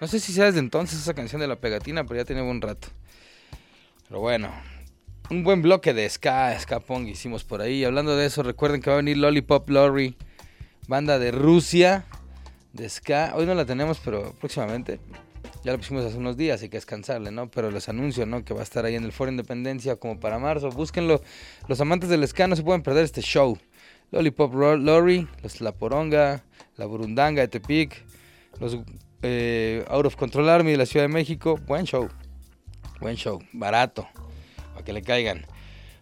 no 0.00 0.06
sé 0.06 0.18
si 0.18 0.32
sea 0.32 0.46
desde 0.46 0.60
entonces 0.60 0.98
esa 0.98 1.12
canción 1.12 1.40
de 1.40 1.48
la 1.48 1.56
pegatina, 1.56 2.04
pero 2.04 2.20
ya 2.20 2.24
tiene 2.24 2.40
buen 2.40 2.62
rato. 2.62 2.88
Pero 4.08 4.20
bueno, 4.20 4.50
un 5.30 5.42
buen 5.42 5.62
bloque 5.62 5.94
de 5.94 6.08
ska, 6.08 6.58
ska 6.58 6.80
pong 6.80 7.08
hicimos 7.08 7.44
por 7.44 7.62
ahí. 7.62 7.84
Hablando 7.84 8.16
de 8.16 8.26
eso, 8.26 8.42
recuerden 8.42 8.80
que 8.80 8.90
va 8.90 8.94
a 8.94 8.96
venir 8.98 9.16
Lollipop 9.16 9.68
Lorry, 9.70 10.16
banda 10.86 11.18
de 11.18 11.30
Rusia, 11.30 12.04
de 12.72 12.88
ska. 12.88 13.32
Hoy 13.34 13.46
no 13.46 13.54
la 13.54 13.64
tenemos, 13.64 14.00
pero 14.04 14.34
próximamente. 14.38 15.00
Ya 15.62 15.72
la 15.72 15.78
pusimos 15.78 16.04
hace 16.04 16.18
unos 16.18 16.36
días, 16.36 16.60
hay 16.60 16.68
que 16.68 16.76
descansarle, 16.76 17.30
¿no? 17.30 17.50
Pero 17.50 17.70
les 17.70 17.88
anuncio, 17.88 18.26
¿no? 18.26 18.44
Que 18.44 18.52
va 18.52 18.60
a 18.60 18.62
estar 18.62 18.84
ahí 18.84 18.96
en 18.96 19.04
el 19.04 19.12
Foro 19.12 19.30
Independencia 19.30 19.96
como 19.96 20.20
para 20.20 20.38
marzo. 20.38 20.68
Búsquenlo. 20.68 21.22
Los 21.68 21.80
amantes 21.80 22.10
del 22.10 22.26
ska 22.28 22.46
no 22.46 22.54
se 22.54 22.62
pueden 22.62 22.82
perder 22.82 23.04
este 23.04 23.22
show. 23.22 23.58
Lollipop 24.10 24.54
Lorry, 24.54 25.26
los 25.42 25.62
La 25.62 25.72
Poronga, 25.72 26.44
La 26.76 26.84
Burundanga 26.84 27.40
de 27.40 27.48
Tepic, 27.48 28.04
los 28.60 28.78
eh, 29.22 29.84
Out 29.88 30.06
of 30.06 30.16
Control 30.16 30.50
Army 30.50 30.72
de 30.72 30.76
la 30.76 30.86
Ciudad 30.86 31.04
de 31.04 31.12
México. 31.12 31.58
Buen 31.66 31.86
show. 31.86 32.08
Buen 33.00 33.16
show. 33.16 33.42
Barato. 33.52 34.06
Para 34.74 34.84
que 34.84 34.92
le 34.92 35.00
caigan. 35.00 35.46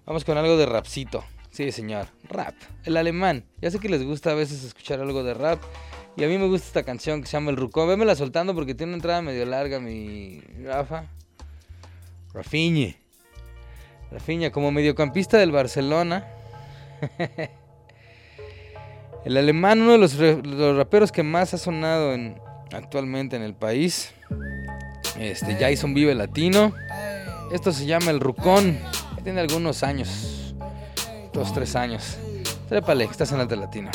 Vamos 0.04 0.24
con 0.24 0.36
algo 0.36 0.56
de 0.56 0.66
rapcito. 0.66 1.24
Sí, 1.52 1.70
señor. 1.70 2.08
Rap. 2.28 2.54
El 2.84 2.96
alemán. 2.96 3.44
Ya 3.60 3.70
sé 3.70 3.78
que 3.78 3.88
les 3.88 4.02
gusta 4.02 4.32
a 4.32 4.34
veces 4.34 4.64
escuchar 4.64 5.00
algo 5.00 5.22
de 5.22 5.34
rap. 5.34 5.62
Y 6.16 6.24
a 6.24 6.28
mí 6.28 6.36
me 6.38 6.48
gusta 6.48 6.66
esta 6.66 6.82
canción 6.82 7.20
que 7.20 7.26
se 7.26 7.34
llama 7.34 7.50
El 7.50 7.56
Rucón. 7.56 7.88
Vémela 7.88 8.16
soltando 8.16 8.54
porque 8.54 8.74
tiene 8.74 8.90
una 8.90 8.96
entrada 8.96 9.22
medio 9.22 9.46
larga, 9.46 9.78
mi 9.78 10.42
Rafa. 10.64 11.04
Rafiñe. 12.34 12.96
Rafiña, 14.10 14.50
como 14.50 14.72
mediocampista 14.72 15.38
del 15.38 15.52
Barcelona. 15.52 16.26
El 19.24 19.36
alemán, 19.36 19.80
uno 19.80 19.92
de 19.92 19.98
los, 19.98 20.16
raperos 20.76 21.12
que 21.12 21.22
más 21.22 21.54
ha 21.54 21.58
sonado 21.58 22.12
en, 22.12 22.40
actualmente 22.72 23.36
en 23.36 23.42
el 23.42 23.54
país. 23.54 24.12
Este, 25.18 25.54
Jason 25.54 25.94
Vive 25.94 26.14
Latino. 26.14 26.74
Esto 27.52 27.70
se 27.70 27.84
llama 27.84 28.10
El 28.10 28.18
Rucón. 28.18 28.78
Tiene 29.22 29.42
algunos 29.42 29.82
años. 29.82 30.54
Dos, 31.34 31.52
tres 31.52 31.76
años. 31.76 32.16
Trépale, 32.66 33.04
estás 33.04 33.30
en 33.32 33.40
Alta 33.40 33.56
Latina. 33.56 33.90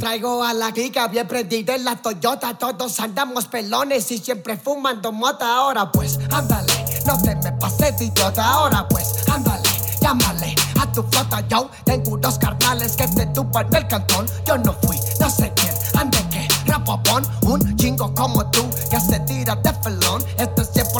Traigo 0.00 0.42
a 0.42 0.52
la 0.52 0.72
giga 0.72 1.06
bien 1.06 1.28
prendida 1.28 1.76
en 1.76 1.84
la 1.84 1.96
Toyota, 1.96 2.56
todos 2.58 3.00
andamos 3.00 3.46
pelones 3.46 4.10
y 4.10 4.18
siempre 4.18 4.56
fumando 4.56 5.12
mota. 5.12 5.56
Ahora 5.56 5.90
pues, 5.92 6.18
ándale, 6.32 6.72
no 7.06 7.20
te 7.22 7.36
me 7.36 7.52
pases 7.52 8.00
idiota. 8.00 8.44
Ahora 8.44 8.88
pues, 8.88 9.28
ándale, 9.28 9.68
llámale 10.00 10.56
a 10.80 10.90
tu 10.92 11.04
flota. 11.04 11.46
Yo 11.48 11.70
tengo 11.84 12.12
unos 12.12 12.38
carnales 12.38 12.96
que 12.96 13.06
te 13.06 13.26
tupan 13.26 13.72
el 13.74 13.86
cantón. 13.86 14.26
Yo 14.44 14.58
no 14.58 14.72
fui, 14.82 14.96
no 15.20 15.30
sé 15.30 15.52
quién, 15.54 15.74
ande 15.94 16.18
que 16.30 16.48
rapapón. 16.66 17.24
Un 17.42 17.76
chingo 17.76 18.12
como 18.14 18.48
tú 18.50 18.68
que 18.90 19.00
se 19.00 19.20
tira 19.20 19.56
de 19.56 19.72
felón. 19.72 20.22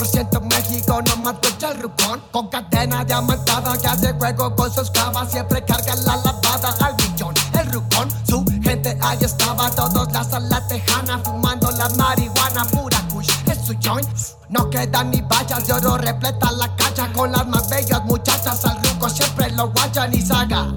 100% 0.03 0.41
México, 0.41 1.01
no 1.01 1.15
más 1.17 1.35
el 1.61 1.81
rucón. 1.81 2.21
Con 2.31 2.47
cadena 2.47 3.03
diamantada 3.03 3.77
que 3.77 3.87
hace 3.87 4.13
juego 4.13 4.55
con 4.55 4.73
sus 4.73 4.89
clavas. 4.91 5.31
Siempre 5.31 5.63
carga 5.65 5.95
la 5.95 6.17
lavada 6.17 6.75
al 6.81 6.95
millón. 6.95 7.33
El 7.59 7.71
rucón, 7.71 8.09
su 8.27 8.43
gente 8.63 8.97
ahí 9.01 9.17
estaba. 9.21 9.69
Todos 9.71 10.11
la 10.11 10.23
sala 10.23 10.67
tejana 10.67 11.19
fumando 11.19 11.69
la 11.71 11.89
marihuana 11.89 12.65
pura 12.65 13.01
kush. 13.11 13.29
Es 13.47 13.65
su 13.65 13.75
joint. 13.83 14.07
No 14.49 14.69
quedan 14.69 15.11
ni 15.11 15.21
vallas 15.21 15.67
de 15.67 15.73
oro, 15.73 15.97
repleta 15.97 16.51
la 16.53 16.75
cacha 16.75 17.11
con 17.13 17.31
las 17.31 17.45
más 17.47 17.69
bellas 17.69 18.03
muchachas. 18.05 18.65
Al 18.65 18.81
ruco 18.83 19.09
siempre 19.09 19.51
lo 19.51 19.69
guachan 19.71 20.13
y 20.13 20.21
saga. 20.21 20.67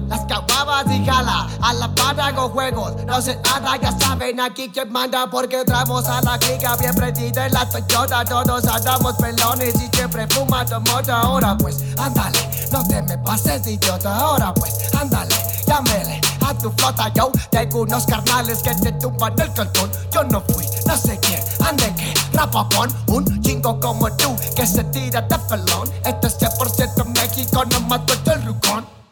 A 2.03 2.13
la 2.13 2.15
par 2.15 2.19
hago 2.19 2.49
juegos. 2.49 2.93
No 3.05 3.21
se 3.21 3.35
nada, 3.37 3.77
ya 3.81 3.97
saben 3.97 4.39
aquí 4.39 4.69
quién 4.69 4.91
manda 4.91 5.29
porque 5.29 5.63
traemos 5.65 6.05
a 6.07 6.21
la 6.21 6.37
clica 6.37 6.75
bien 6.77 6.93
prendida 6.95 7.45
en 7.45 7.53
la 7.53 7.67
Toyota. 7.69 8.25
Todos 8.25 8.65
andamos 8.65 9.15
pelones 9.15 9.75
y 9.75 9.95
siempre 9.95 10.27
fumando 10.27 10.79
mota. 10.81 11.21
Ahora 11.21 11.57
pues, 11.57 11.83
ándale, 11.97 12.39
no 12.71 12.85
te 12.87 13.01
me 13.03 13.17
pases 13.19 13.65
idiota. 13.67 14.15
Ahora 14.15 14.53
pues, 14.53 14.73
ándale, 14.99 15.35
llámele 15.67 16.21
a 16.45 16.53
tu 16.57 16.71
flota. 16.71 17.11
Yo 17.13 17.31
tengo 17.49 17.81
unos 17.81 18.05
carnales 18.05 18.59
que 18.59 18.75
te 18.75 18.91
tumban 18.93 19.33
el 19.39 19.53
cantón. 19.53 19.89
Yo 20.11 20.23
no 20.25 20.41
fui, 20.41 20.65
no 20.85 20.97
sé 20.97 21.19
quién, 21.19 21.41
ande 21.65 21.93
que 21.95 22.13
rapapón. 22.33 22.89
Un 23.07 23.41
chingo 23.41 23.79
como 23.79 24.11
tú 24.17 24.35
que 24.55 24.65
se 24.65 24.83
tira 24.85 25.21
de 25.21 25.39
pelón. 25.39 25.89
Esto 26.03 26.27
es 26.27 26.37
100% 26.39 27.05
México, 27.05 27.63
no 27.65 27.79
mato. 27.81 28.13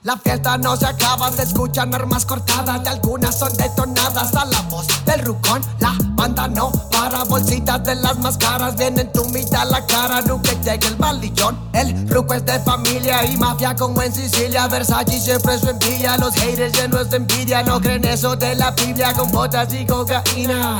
La 0.03 0.17
fiesta 0.17 0.57
no 0.57 0.75
se 0.75 0.87
acaba, 0.87 1.31
se 1.31 1.43
escuchan 1.43 1.93
armas 1.93 2.25
cortadas 2.25 2.81
y 2.83 2.87
algunas 2.87 3.37
son 3.37 3.55
detonadas 3.55 4.33
a 4.33 4.45
la 4.45 4.61
voz 4.61 4.87
del 5.05 5.19
rucón. 5.21 5.61
La 5.77 5.93
banda 6.15 6.47
no 6.47 6.71
para, 6.91 7.23
bolsitas 7.23 7.83
de 7.83 7.93
las 7.93 8.17
más 8.17 8.35
caras 8.35 8.75
vienen 8.77 9.11
tu 9.11 9.23
mitad 9.25 9.69
la 9.69 9.85
cara, 9.85 10.21
nunca 10.21 10.53
llegue 10.53 10.87
el 10.87 10.97
malillón. 10.97 11.55
El 11.73 12.09
ruco 12.09 12.33
es 12.33 12.43
de 12.47 12.59
familia 12.61 13.23
y 13.25 13.37
mafia 13.37 13.75
como 13.75 14.01
en 14.01 14.11
Sicilia, 14.11 14.67
Versace 14.67 15.19
siempre 15.19 15.59
su 15.59 15.69
envidia, 15.69 16.17
los 16.17 16.33
haters 16.33 16.73
llenos 16.73 17.11
de 17.11 17.17
envidia, 17.17 17.61
no 17.61 17.79
creen 17.79 18.03
eso 18.05 18.35
de 18.35 18.55
la 18.55 18.71
Biblia 18.71 19.13
con 19.13 19.29
botas 19.31 19.71
y 19.71 19.85
cocaína. 19.85 20.79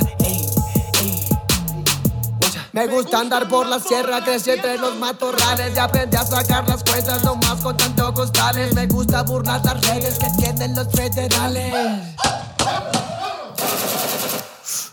Me 2.74 2.88
gusta 2.88 3.20
andar 3.20 3.50
por 3.50 3.68
la 3.68 3.80
sierra, 3.82 4.24
crecí 4.24 4.52
entre 4.52 4.78
los 4.78 4.96
matorrales 4.96 5.76
y 5.76 5.80
aprendí 5.80 6.16
a 6.16 6.26
sacar 6.26 6.66
las 6.70 6.82
cuentas 6.84 7.22
nomás 7.22 7.60
con 7.62 7.76
tanto 7.76 8.11
Me 8.76 8.86
gusta 8.86 9.24
burlar 9.24 9.66
las 9.66 9.82
redes 9.82 10.20
que 10.20 10.30
tienen 10.38 10.76
los 10.76 10.88
federales. 10.92 11.74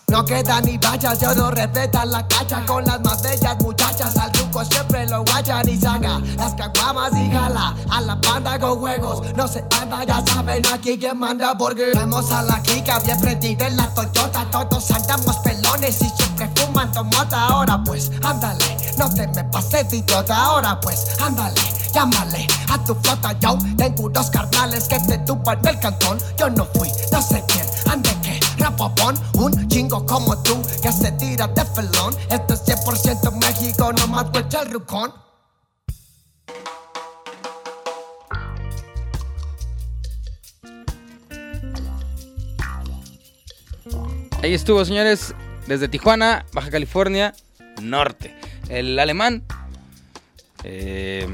No 0.08 0.24
queda 0.24 0.62
ni 0.62 0.78
vallas, 0.78 1.20
yo 1.20 1.34
no 1.34 1.50
respeta 1.50 2.06
la 2.06 2.26
cacha 2.26 2.64
con 2.64 2.86
las 2.86 2.98
más 3.02 3.20
bellas 3.22 3.58
muchachas. 3.60 4.16
Al 4.16 4.32
truco 4.32 4.64
siempre 4.64 5.06
lo 5.08 5.24
guachan 5.24 5.68
y 5.68 5.78
saca 5.78 6.20
las 6.38 6.54
caguamas 6.54 7.12
y 7.12 7.30
jala 7.30 7.76
a 7.90 8.00
la 8.00 8.14
banda 8.14 8.58
con 8.58 8.78
juegos. 8.78 9.22
No 9.36 9.46
se 9.46 9.62
anda, 9.78 10.04
ya 10.04 10.24
saben 10.24 10.64
aquí 10.72 10.98
quién 10.98 11.18
manda 11.18 11.56
porque 11.58 11.92
vemos 11.94 12.32
a 12.32 12.42
la 12.42 12.62
clica 12.62 12.98
bien 13.00 13.20
prendida 13.20 13.66
en 13.66 13.76
la 13.76 13.92
Toyota. 13.92 14.46
Todos 14.50 14.90
andamos 14.90 15.36
pelones 15.40 16.00
y 16.00 16.08
siempre 16.08 16.50
fumando 16.56 17.04
mota. 17.04 17.46
Ahora 17.48 17.82
pues, 17.84 18.10
ándale, 18.22 18.64
no 18.96 19.12
te 19.12 19.28
me 19.28 19.44
Ahora 19.78 20.80
pues, 20.80 21.06
ándale. 21.20 21.60
Llámale 21.94 22.46
a 22.68 22.84
tu 22.84 22.96
flota, 22.96 23.38
yo 23.38 23.56
tengo 23.76 24.04
unos 24.04 24.28
carnales 24.28 24.88
que 24.88 24.98
te 24.98 25.18
tupan 25.18 25.64
el 25.64 25.78
cantón. 25.78 26.18
Yo 26.36 26.50
no 26.50 26.64
fui, 26.74 26.88
no 27.12 27.22
sé 27.22 27.44
quién, 27.46 27.64
ande 27.86 28.10
que 28.20 28.40
rapapón, 28.58 29.14
un 29.34 29.68
chingo 29.68 30.04
como 30.04 30.36
tú 30.42 30.60
que 30.82 30.92
se 30.92 31.12
tira 31.12 31.46
de 31.46 31.64
felón. 31.64 32.14
Esto 32.28 32.54
es 32.54 32.64
100% 32.66 33.32
México, 33.40 33.92
no 33.92 34.06
más 34.08 34.26
el 34.34 34.72
rucón. 34.72 35.12
Ahí 44.42 44.54
estuvo, 44.54 44.84
señores, 44.84 45.34
desde 45.68 45.88
Tijuana, 45.88 46.44
Baja 46.52 46.70
California, 46.70 47.32
Norte. 47.80 48.36
El 48.68 48.98
alemán. 48.98 49.44
Eh, 50.64 51.26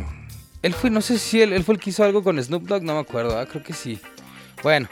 él 0.62 0.75
fue, 0.75 0.91
no 0.91 1.01
sé 1.01 1.18
si 1.18 1.43
él, 1.43 1.53
él 1.53 1.64
fue 1.64 1.75
el 1.75 1.81
que 1.81 1.91
hizo 1.91 2.05
algo 2.05 2.22
con 2.22 2.43
Snoop 2.43 2.64
Dogg, 2.64 2.83
no 2.83 2.95
me 2.95 3.01
acuerdo, 3.01 3.39
ah, 3.39 3.47
creo 3.47 3.62
que 3.62 3.72
sí. 3.72 4.01
Bueno, 4.62 4.89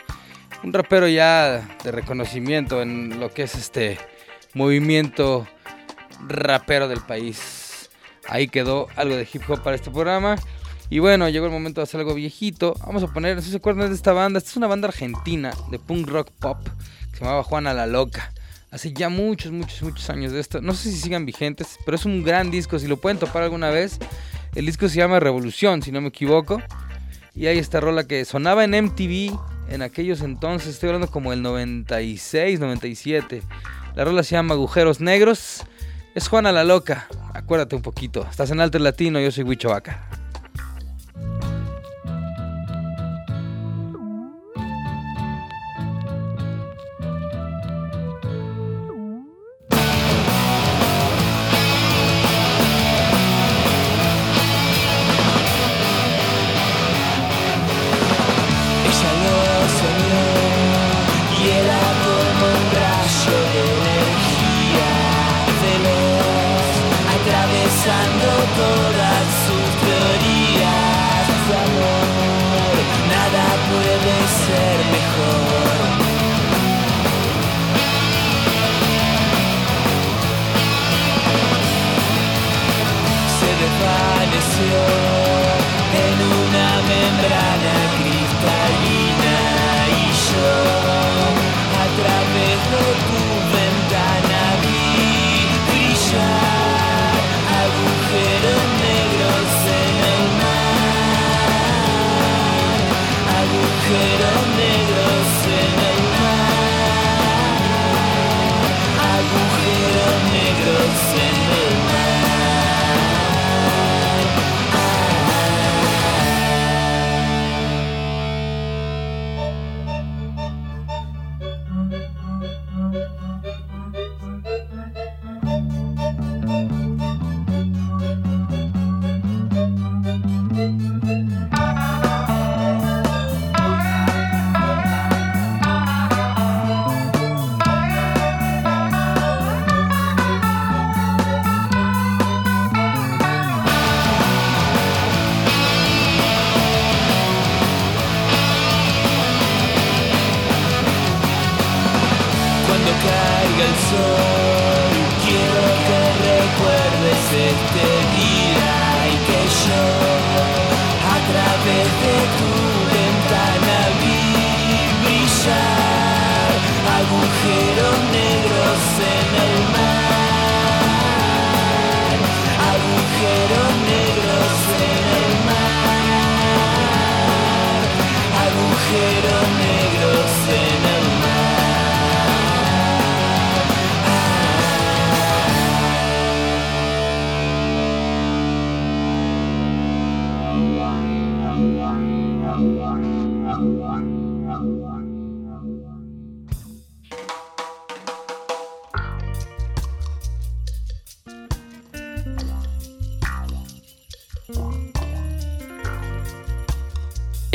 un 0.63 0.73
rapero 0.73 1.09
ya 1.09 1.67
de 1.83 1.91
reconocimiento 1.91 2.83
en 2.83 3.19
lo 3.19 3.33
que 3.33 3.43
es 3.45 3.55
este 3.55 3.99
movimiento 4.55 5.47
rapero 6.27 6.89
del 6.89 7.01
país. 7.01 7.91
Ahí 8.29 8.49
quedó 8.49 8.89
algo 8.97 9.17
de 9.17 9.27
hip 9.33 9.43
hop 9.49 9.63
para 9.63 9.77
este 9.77 9.91
programa. 9.91 10.37
Y 10.91 10.99
bueno, 10.99 11.29
llegó 11.29 11.47
el 11.47 11.53
momento 11.53 11.81
de 11.81 11.85
hacer 11.85 12.01
algo 12.01 12.15
viejito. 12.15 12.75
Vamos 12.87 13.03
a 13.03 13.09
poner, 13.09 13.35
no 13.35 13.41
sé 13.41 13.47
si 13.47 13.53
se 13.53 13.57
acuerdan 13.57 13.89
de 13.89 13.95
esta 13.97 14.13
banda. 14.13 14.39
Esta 14.39 14.51
es 14.51 14.57
una 14.57 14.67
banda 14.67 14.89
argentina 14.89 15.53
de 15.71 15.79
punk 15.79 16.07
rock 16.09 16.31
pop 16.39 16.59
que 17.11 17.17
se 17.17 17.25
llamaba 17.25 17.43
Juana 17.43 17.73
la 17.73 17.87
Loca. 17.87 18.33
Hace 18.73 18.95
ya 18.95 19.11
muchos, 19.11 19.53
muchos, 19.53 19.83
muchos 19.83 20.09
años 20.09 20.33
de 20.33 20.41
esto. 20.41 20.63
No 20.63 20.73
sé 20.73 20.91
si 20.91 20.97
sigan 20.97 21.27
vigentes, 21.27 21.79
pero 21.85 21.95
es 21.95 22.07
un 22.07 22.25
gran 22.25 22.51
disco. 22.51 22.79
Si 22.79 22.87
lo 22.87 22.97
pueden 22.97 23.19
topar 23.19 23.43
alguna 23.43 23.69
vez, 23.69 23.99
el 24.55 24.65
disco 24.65 24.89
se 24.89 24.97
llama 24.97 25.21
Revolución, 25.21 25.83
si 25.83 25.93
no 25.93 26.01
me 26.01 26.09
equivoco. 26.09 26.63
Y 27.35 27.47
hay 27.47 27.59
esta 27.59 27.81
rola 27.81 28.05
que 28.05 28.25
sonaba 28.25 28.65
en 28.65 28.71
MTV 28.71 29.39
en 29.69 29.83
aquellos 29.83 30.23
entonces. 30.23 30.71
Estoy 30.71 30.89
hablando 30.89 31.11
como 31.11 31.35
el 31.35 31.43
96, 31.43 32.61
97. 32.61 33.43
La 33.95 34.07
rola 34.07 34.23
se 34.23 34.37
llama 34.37 34.55
Agujeros 34.55 35.01
Negros. 35.01 35.65
Es 36.15 36.29
Juana 36.29 36.51
la 36.51 36.65
Loca. 36.65 37.09
Acuérdate 37.35 37.77
un 37.77 37.83
poquito. 37.83 38.27
Estás 38.31 38.51
en 38.53 38.61
Alter 38.61 38.81
Latino, 38.81 39.21
yo 39.21 39.31
soy 39.31 39.45
Huicho 39.45 39.69
Vaca. 39.69 40.09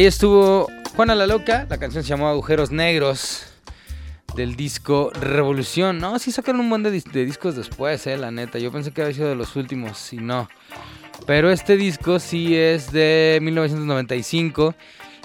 Estuvo 0.05 0.67
Juana 0.95 1.15
la 1.15 1.27
Loca, 1.27 1.65
la 1.69 1.77
canción 1.77 2.03
se 2.03 2.09
llamó 2.09 2.27
Agujeros 2.27 2.71
Negros 2.71 3.45
del 4.35 4.55
disco 4.55 5.11
Revolución. 5.19 5.97
No, 5.99 6.19
sí 6.19 6.31
sacaron 6.31 6.61
un 6.61 6.69
montón 6.69 6.91
de, 6.91 6.97
dis- 6.99 7.11
de 7.11 7.25
discos 7.25 7.55
después, 7.55 8.05
eh, 8.07 8.17
la 8.17 8.31
neta. 8.31 8.59
Yo 8.59 8.71
pensé 8.71 8.91
que 8.91 9.01
había 9.01 9.13
sido 9.13 9.29
de 9.29 9.35
los 9.35 9.55
últimos 9.55 10.13
y 10.13 10.17
no. 10.17 10.47
Pero 11.25 11.49
este 11.51 11.77
disco 11.77 12.19
sí 12.19 12.55
es 12.55 12.91
de 12.91 13.39
1995 13.41 14.75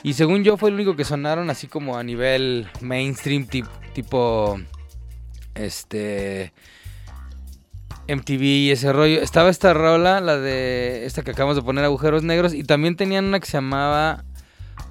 y 0.02 0.14
según 0.14 0.42
yo 0.42 0.56
fue 0.56 0.70
el 0.70 0.74
único 0.76 0.96
que 0.96 1.04
sonaron 1.04 1.50
así 1.50 1.66
como 1.68 1.96
a 1.98 2.02
nivel 2.02 2.68
mainstream 2.80 3.46
tip- 3.46 3.68
tipo 3.92 4.58
este 5.54 6.52
MTV 8.08 8.42
y 8.42 8.70
ese 8.70 8.90
rollo. 8.92 9.20
Estaba 9.20 9.50
esta 9.50 9.74
rola, 9.74 10.20
la 10.20 10.38
de 10.38 11.04
esta 11.04 11.22
que 11.22 11.30
acabamos 11.32 11.56
de 11.56 11.62
poner 11.62 11.84
agujeros 11.84 12.22
negros 12.22 12.54
y 12.54 12.64
también 12.64 12.96
tenían 12.96 13.26
una 13.26 13.38
que 13.38 13.46
se 13.46 13.52
llamaba 13.58 14.24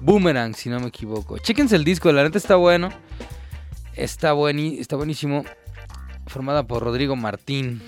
Boomerang, 0.02 0.54
si 0.54 0.68
no 0.68 0.80
me 0.80 0.88
equivoco. 0.88 1.38
Chéquense 1.38 1.76
el 1.76 1.84
disco, 1.84 2.10
la 2.12 2.22
neta 2.24 2.38
está 2.38 2.56
bueno. 2.56 2.90
Está, 3.94 4.34
bueni- 4.34 4.78
está 4.80 4.96
buenísimo. 4.96 5.44
Formada 6.26 6.64
por 6.64 6.82
Rodrigo 6.82 7.14
Martín. 7.14 7.80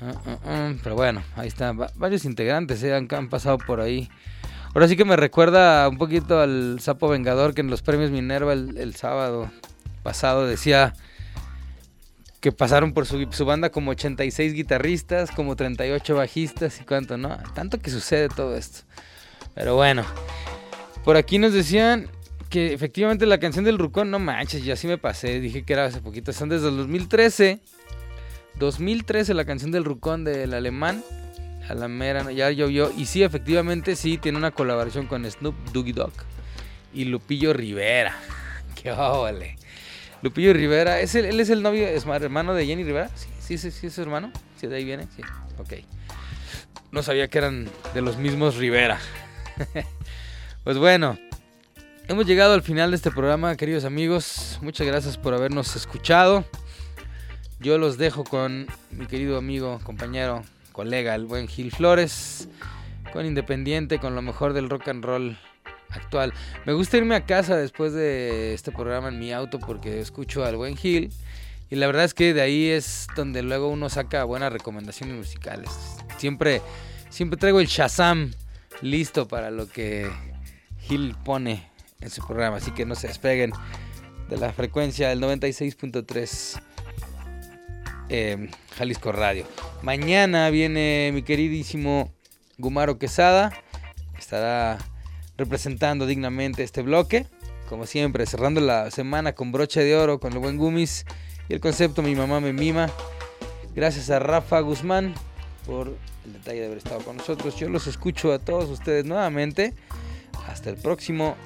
Ah, 0.00 0.12
ah, 0.26 0.38
ah, 0.44 0.72
Pero 0.82 0.94
bueno, 0.94 1.22
ahí 1.36 1.48
están. 1.48 1.80
Va- 1.80 1.90
varios 1.96 2.24
integrantes 2.24 2.82
eh, 2.82 2.94
han, 2.94 3.28
pasado 3.28 3.58
por 3.58 3.80
ahí. 3.80 4.08
Ahora 4.74 4.86
sí 4.86 4.96
que 4.96 5.04
me 5.04 5.16
recuerda 5.16 5.88
un 5.88 5.98
poquito 5.98 6.40
al 6.40 6.78
Sapo 6.80 7.08
Vengador 7.08 7.54
que 7.54 7.62
en 7.62 7.70
los 7.70 7.82
premios 7.82 8.10
Minerva 8.10 8.52
el, 8.52 8.94
sábado 8.94 9.50
pasado 10.02 10.46
decía 10.46 10.94
que 12.40 12.52
pasaron 12.52 12.92
por 12.92 13.04
su 13.06 13.44
banda 13.44 13.70
como 13.70 13.90
86 13.90 14.52
guitarristas, 14.52 15.32
como 15.32 15.56
38 15.56 16.14
bajistas 16.14 16.80
y 16.80 16.84
cuánto, 16.84 17.16
¿no? 17.16 17.36
Tanto 17.54 17.78
que 17.80 17.90
sucede 17.90 18.28
todo 18.28 18.56
esto. 18.56 18.80
Pero 19.54 19.74
bueno, 19.74 20.04
por 21.08 21.16
aquí 21.16 21.38
nos 21.38 21.54
decían 21.54 22.06
que 22.50 22.74
efectivamente 22.74 23.24
la 23.24 23.38
canción 23.40 23.64
del 23.64 23.78
Rucón, 23.78 24.10
no 24.10 24.18
manches, 24.18 24.62
ya 24.62 24.76
sí 24.76 24.86
me 24.86 24.98
pasé, 24.98 25.40
dije 25.40 25.62
que 25.62 25.72
era 25.72 25.86
hace 25.86 26.02
poquito, 26.02 26.34
son 26.34 26.50
desde 26.50 26.68
el 26.68 26.76
2013. 26.76 27.60
2013 28.58 29.32
la 29.32 29.46
canción 29.46 29.70
del 29.70 29.86
Rucón 29.86 30.22
del 30.24 30.52
alemán. 30.52 31.02
A 31.66 31.72
la 31.72 31.88
mera, 31.88 32.30
ya 32.30 32.50
llovió. 32.50 32.92
Y 32.94 33.06
sí, 33.06 33.22
efectivamente, 33.22 33.96
sí, 33.96 34.18
tiene 34.18 34.36
una 34.36 34.50
colaboración 34.50 35.06
con 35.06 35.24
Snoop 35.24 35.54
Doggy 35.72 35.92
Dogg 35.92 36.12
y 36.92 37.06
Lupillo 37.06 37.54
Rivera. 37.54 38.14
¡Qué 38.74 38.92
óvole! 38.92 39.56
Lupillo 40.20 40.52
Rivera, 40.52 41.00
¿es 41.00 41.14
el- 41.14 41.24
¿él 41.24 41.40
es 41.40 41.48
el 41.48 41.62
novio, 41.62 41.88
es 41.88 42.04
ma- 42.04 42.16
hermano 42.16 42.52
de 42.52 42.66
Jenny 42.66 42.84
Rivera? 42.84 43.08
Sí, 43.14 43.28
sí, 43.40 43.56
sí, 43.56 43.70
sí, 43.70 43.86
es 43.86 43.94
su 43.94 44.02
hermano. 44.02 44.30
Sí, 44.60 44.66
de 44.66 44.76
ahí 44.76 44.84
viene, 44.84 45.04
sí. 45.16 45.22
Ok. 45.56 45.72
No 46.92 47.02
sabía 47.02 47.28
que 47.28 47.38
eran 47.38 47.66
de 47.94 48.02
los 48.02 48.18
mismos 48.18 48.56
Rivera. 48.56 49.00
pues 50.68 50.76
bueno, 50.76 51.18
hemos 52.08 52.26
llegado 52.26 52.52
al 52.52 52.60
final 52.60 52.90
de 52.90 52.96
este 52.96 53.10
programa, 53.10 53.56
queridos 53.56 53.86
amigos. 53.86 54.58
Muchas 54.60 54.86
gracias 54.86 55.16
por 55.16 55.32
habernos 55.32 55.74
escuchado. 55.76 56.44
Yo 57.58 57.78
los 57.78 57.96
dejo 57.96 58.22
con 58.22 58.66
mi 58.90 59.06
querido 59.06 59.38
amigo, 59.38 59.80
compañero, 59.82 60.42
colega, 60.72 61.14
el 61.14 61.24
buen 61.24 61.48
Gil 61.48 61.70
Flores, 61.72 62.50
con 63.14 63.24
Independiente, 63.24 63.98
con 63.98 64.14
lo 64.14 64.20
mejor 64.20 64.52
del 64.52 64.68
rock 64.68 64.88
and 64.88 65.02
roll 65.02 65.38
actual. 65.88 66.34
Me 66.66 66.74
gusta 66.74 66.98
irme 66.98 67.14
a 67.14 67.24
casa 67.24 67.56
después 67.56 67.94
de 67.94 68.52
este 68.52 68.70
programa 68.70 69.08
en 69.08 69.18
mi 69.18 69.32
auto 69.32 69.60
porque 69.60 70.00
escucho 70.00 70.44
al 70.44 70.56
buen 70.56 70.76
Gil. 70.76 71.10
Y 71.70 71.76
la 71.76 71.86
verdad 71.86 72.04
es 72.04 72.12
que 72.12 72.34
de 72.34 72.42
ahí 72.42 72.68
es 72.68 73.06
donde 73.16 73.42
luego 73.42 73.68
uno 73.68 73.88
saca 73.88 74.22
buenas 74.24 74.52
recomendaciones 74.52 75.16
musicales. 75.16 75.70
Siempre, 76.18 76.60
siempre 77.08 77.38
traigo 77.38 77.58
el 77.58 77.68
Shazam 77.68 78.32
listo 78.82 79.26
para 79.26 79.50
lo 79.50 79.66
que 79.66 80.10
Gil 80.88 81.14
pone 81.24 81.68
en 82.00 82.10
su 82.10 82.26
programa. 82.26 82.56
Así 82.56 82.70
que 82.70 82.86
no 82.86 82.94
se 82.94 83.08
despeguen 83.08 83.52
de 84.28 84.36
la 84.36 84.52
frecuencia 84.52 85.08
del 85.08 85.20
96.3 85.20 86.62
eh, 88.08 88.48
Jalisco 88.76 89.12
Radio. 89.12 89.44
Mañana 89.82 90.48
viene 90.50 91.10
mi 91.12 91.22
queridísimo 91.22 92.12
Gumaro 92.56 92.98
Quesada. 92.98 93.52
Estará 94.18 94.78
representando 95.36 96.06
dignamente 96.06 96.62
este 96.62 96.82
bloque. 96.82 97.26
Como 97.68 97.84
siempre, 97.84 98.24
cerrando 98.26 98.60
la 98.60 98.90
semana 98.90 99.34
con 99.34 99.52
broche 99.52 99.84
de 99.84 99.94
oro, 99.94 100.20
con 100.20 100.32
el 100.32 100.38
buen 100.38 100.56
Gumis 100.56 101.04
y 101.48 101.54
el 101.54 101.60
concepto 101.60 102.02
Mi 102.02 102.14
mamá 102.14 102.40
me 102.40 102.52
mima. 102.52 102.88
Gracias 103.74 104.10
a 104.10 104.18
Rafa 104.18 104.60
Guzmán 104.60 105.14
por 105.66 105.94
el 106.24 106.32
detalle 106.32 106.60
de 106.60 106.66
haber 106.66 106.78
estado 106.78 107.00
con 107.00 107.18
nosotros. 107.18 107.56
Yo 107.56 107.68
los 107.68 107.86
escucho 107.86 108.32
a 108.32 108.38
todos 108.38 108.70
ustedes 108.70 109.04
nuevamente. 109.04 109.74
Hasta 110.48 110.70
el 110.70 110.76
próximo 110.76 111.36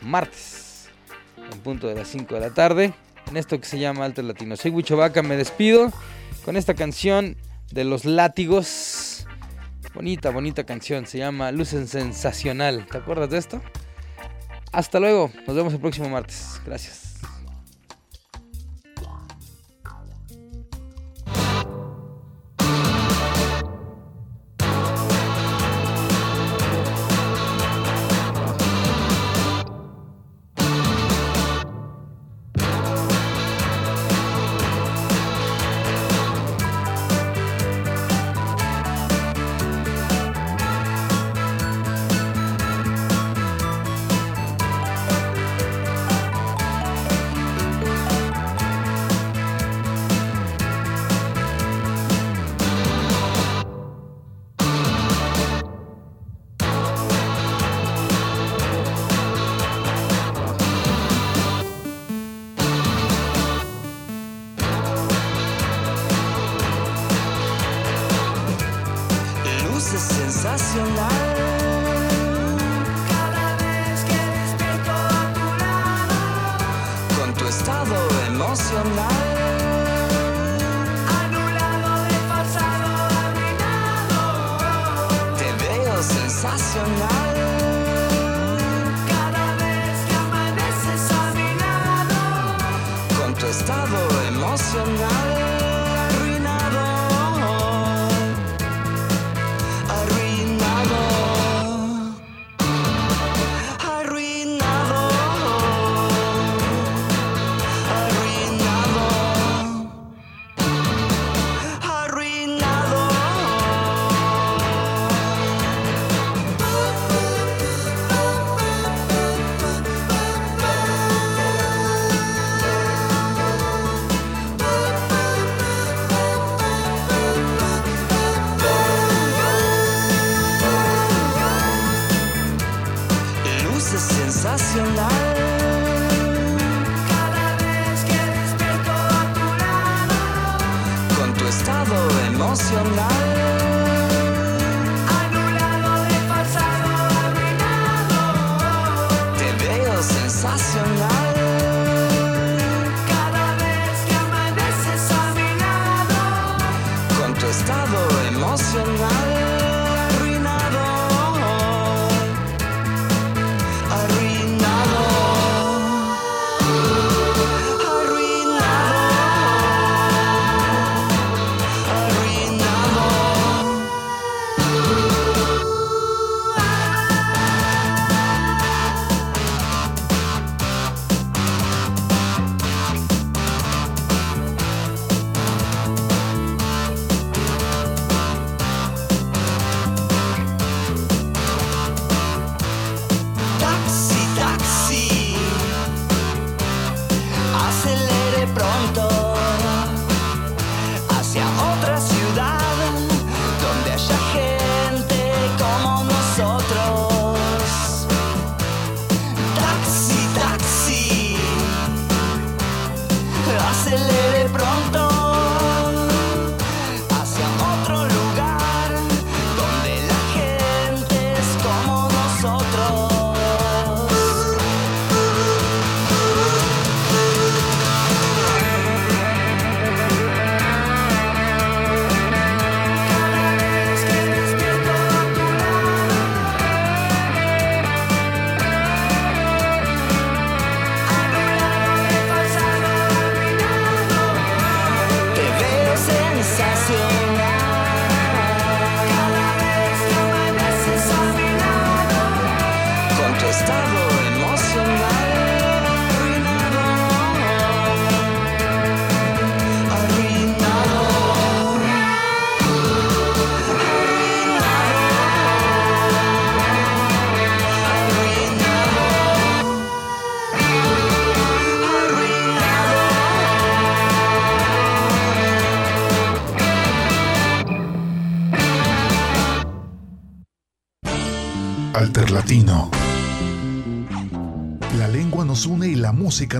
martes, 0.00 0.88
en 1.52 1.58
punto 1.60 1.86
de 1.86 1.94
las 1.94 2.08
5 2.08 2.34
de 2.34 2.40
la 2.40 2.50
tarde, 2.50 2.94
en 3.28 3.36
esto 3.36 3.60
que 3.60 3.66
se 3.66 3.78
llama 3.78 4.04
Alto 4.04 4.22
Latino. 4.22 4.56
Soy 4.56 4.70
Huicho 4.70 4.96
Vaca, 4.96 5.22
me 5.22 5.36
despido 5.36 5.92
con 6.44 6.56
esta 6.56 6.74
canción 6.74 7.36
de 7.70 7.84
los 7.84 8.04
látigos. 8.04 9.26
Bonita, 9.94 10.30
bonita 10.30 10.64
canción, 10.64 11.06
se 11.06 11.18
llama 11.18 11.52
Lucen 11.52 11.88
Sensacional. 11.88 12.86
¿Te 12.90 12.98
acuerdas 12.98 13.30
de 13.30 13.38
esto? 13.38 13.62
Hasta 14.72 15.00
luego, 15.00 15.30
nos 15.46 15.56
vemos 15.56 15.72
el 15.72 15.80
próximo 15.80 16.08
martes. 16.08 16.60
Gracias. 16.64 17.15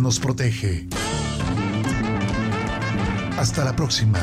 Nos 0.00 0.18
protege. 0.18 0.86
Hasta 3.38 3.64
la 3.64 3.76
próxima. 3.76 4.20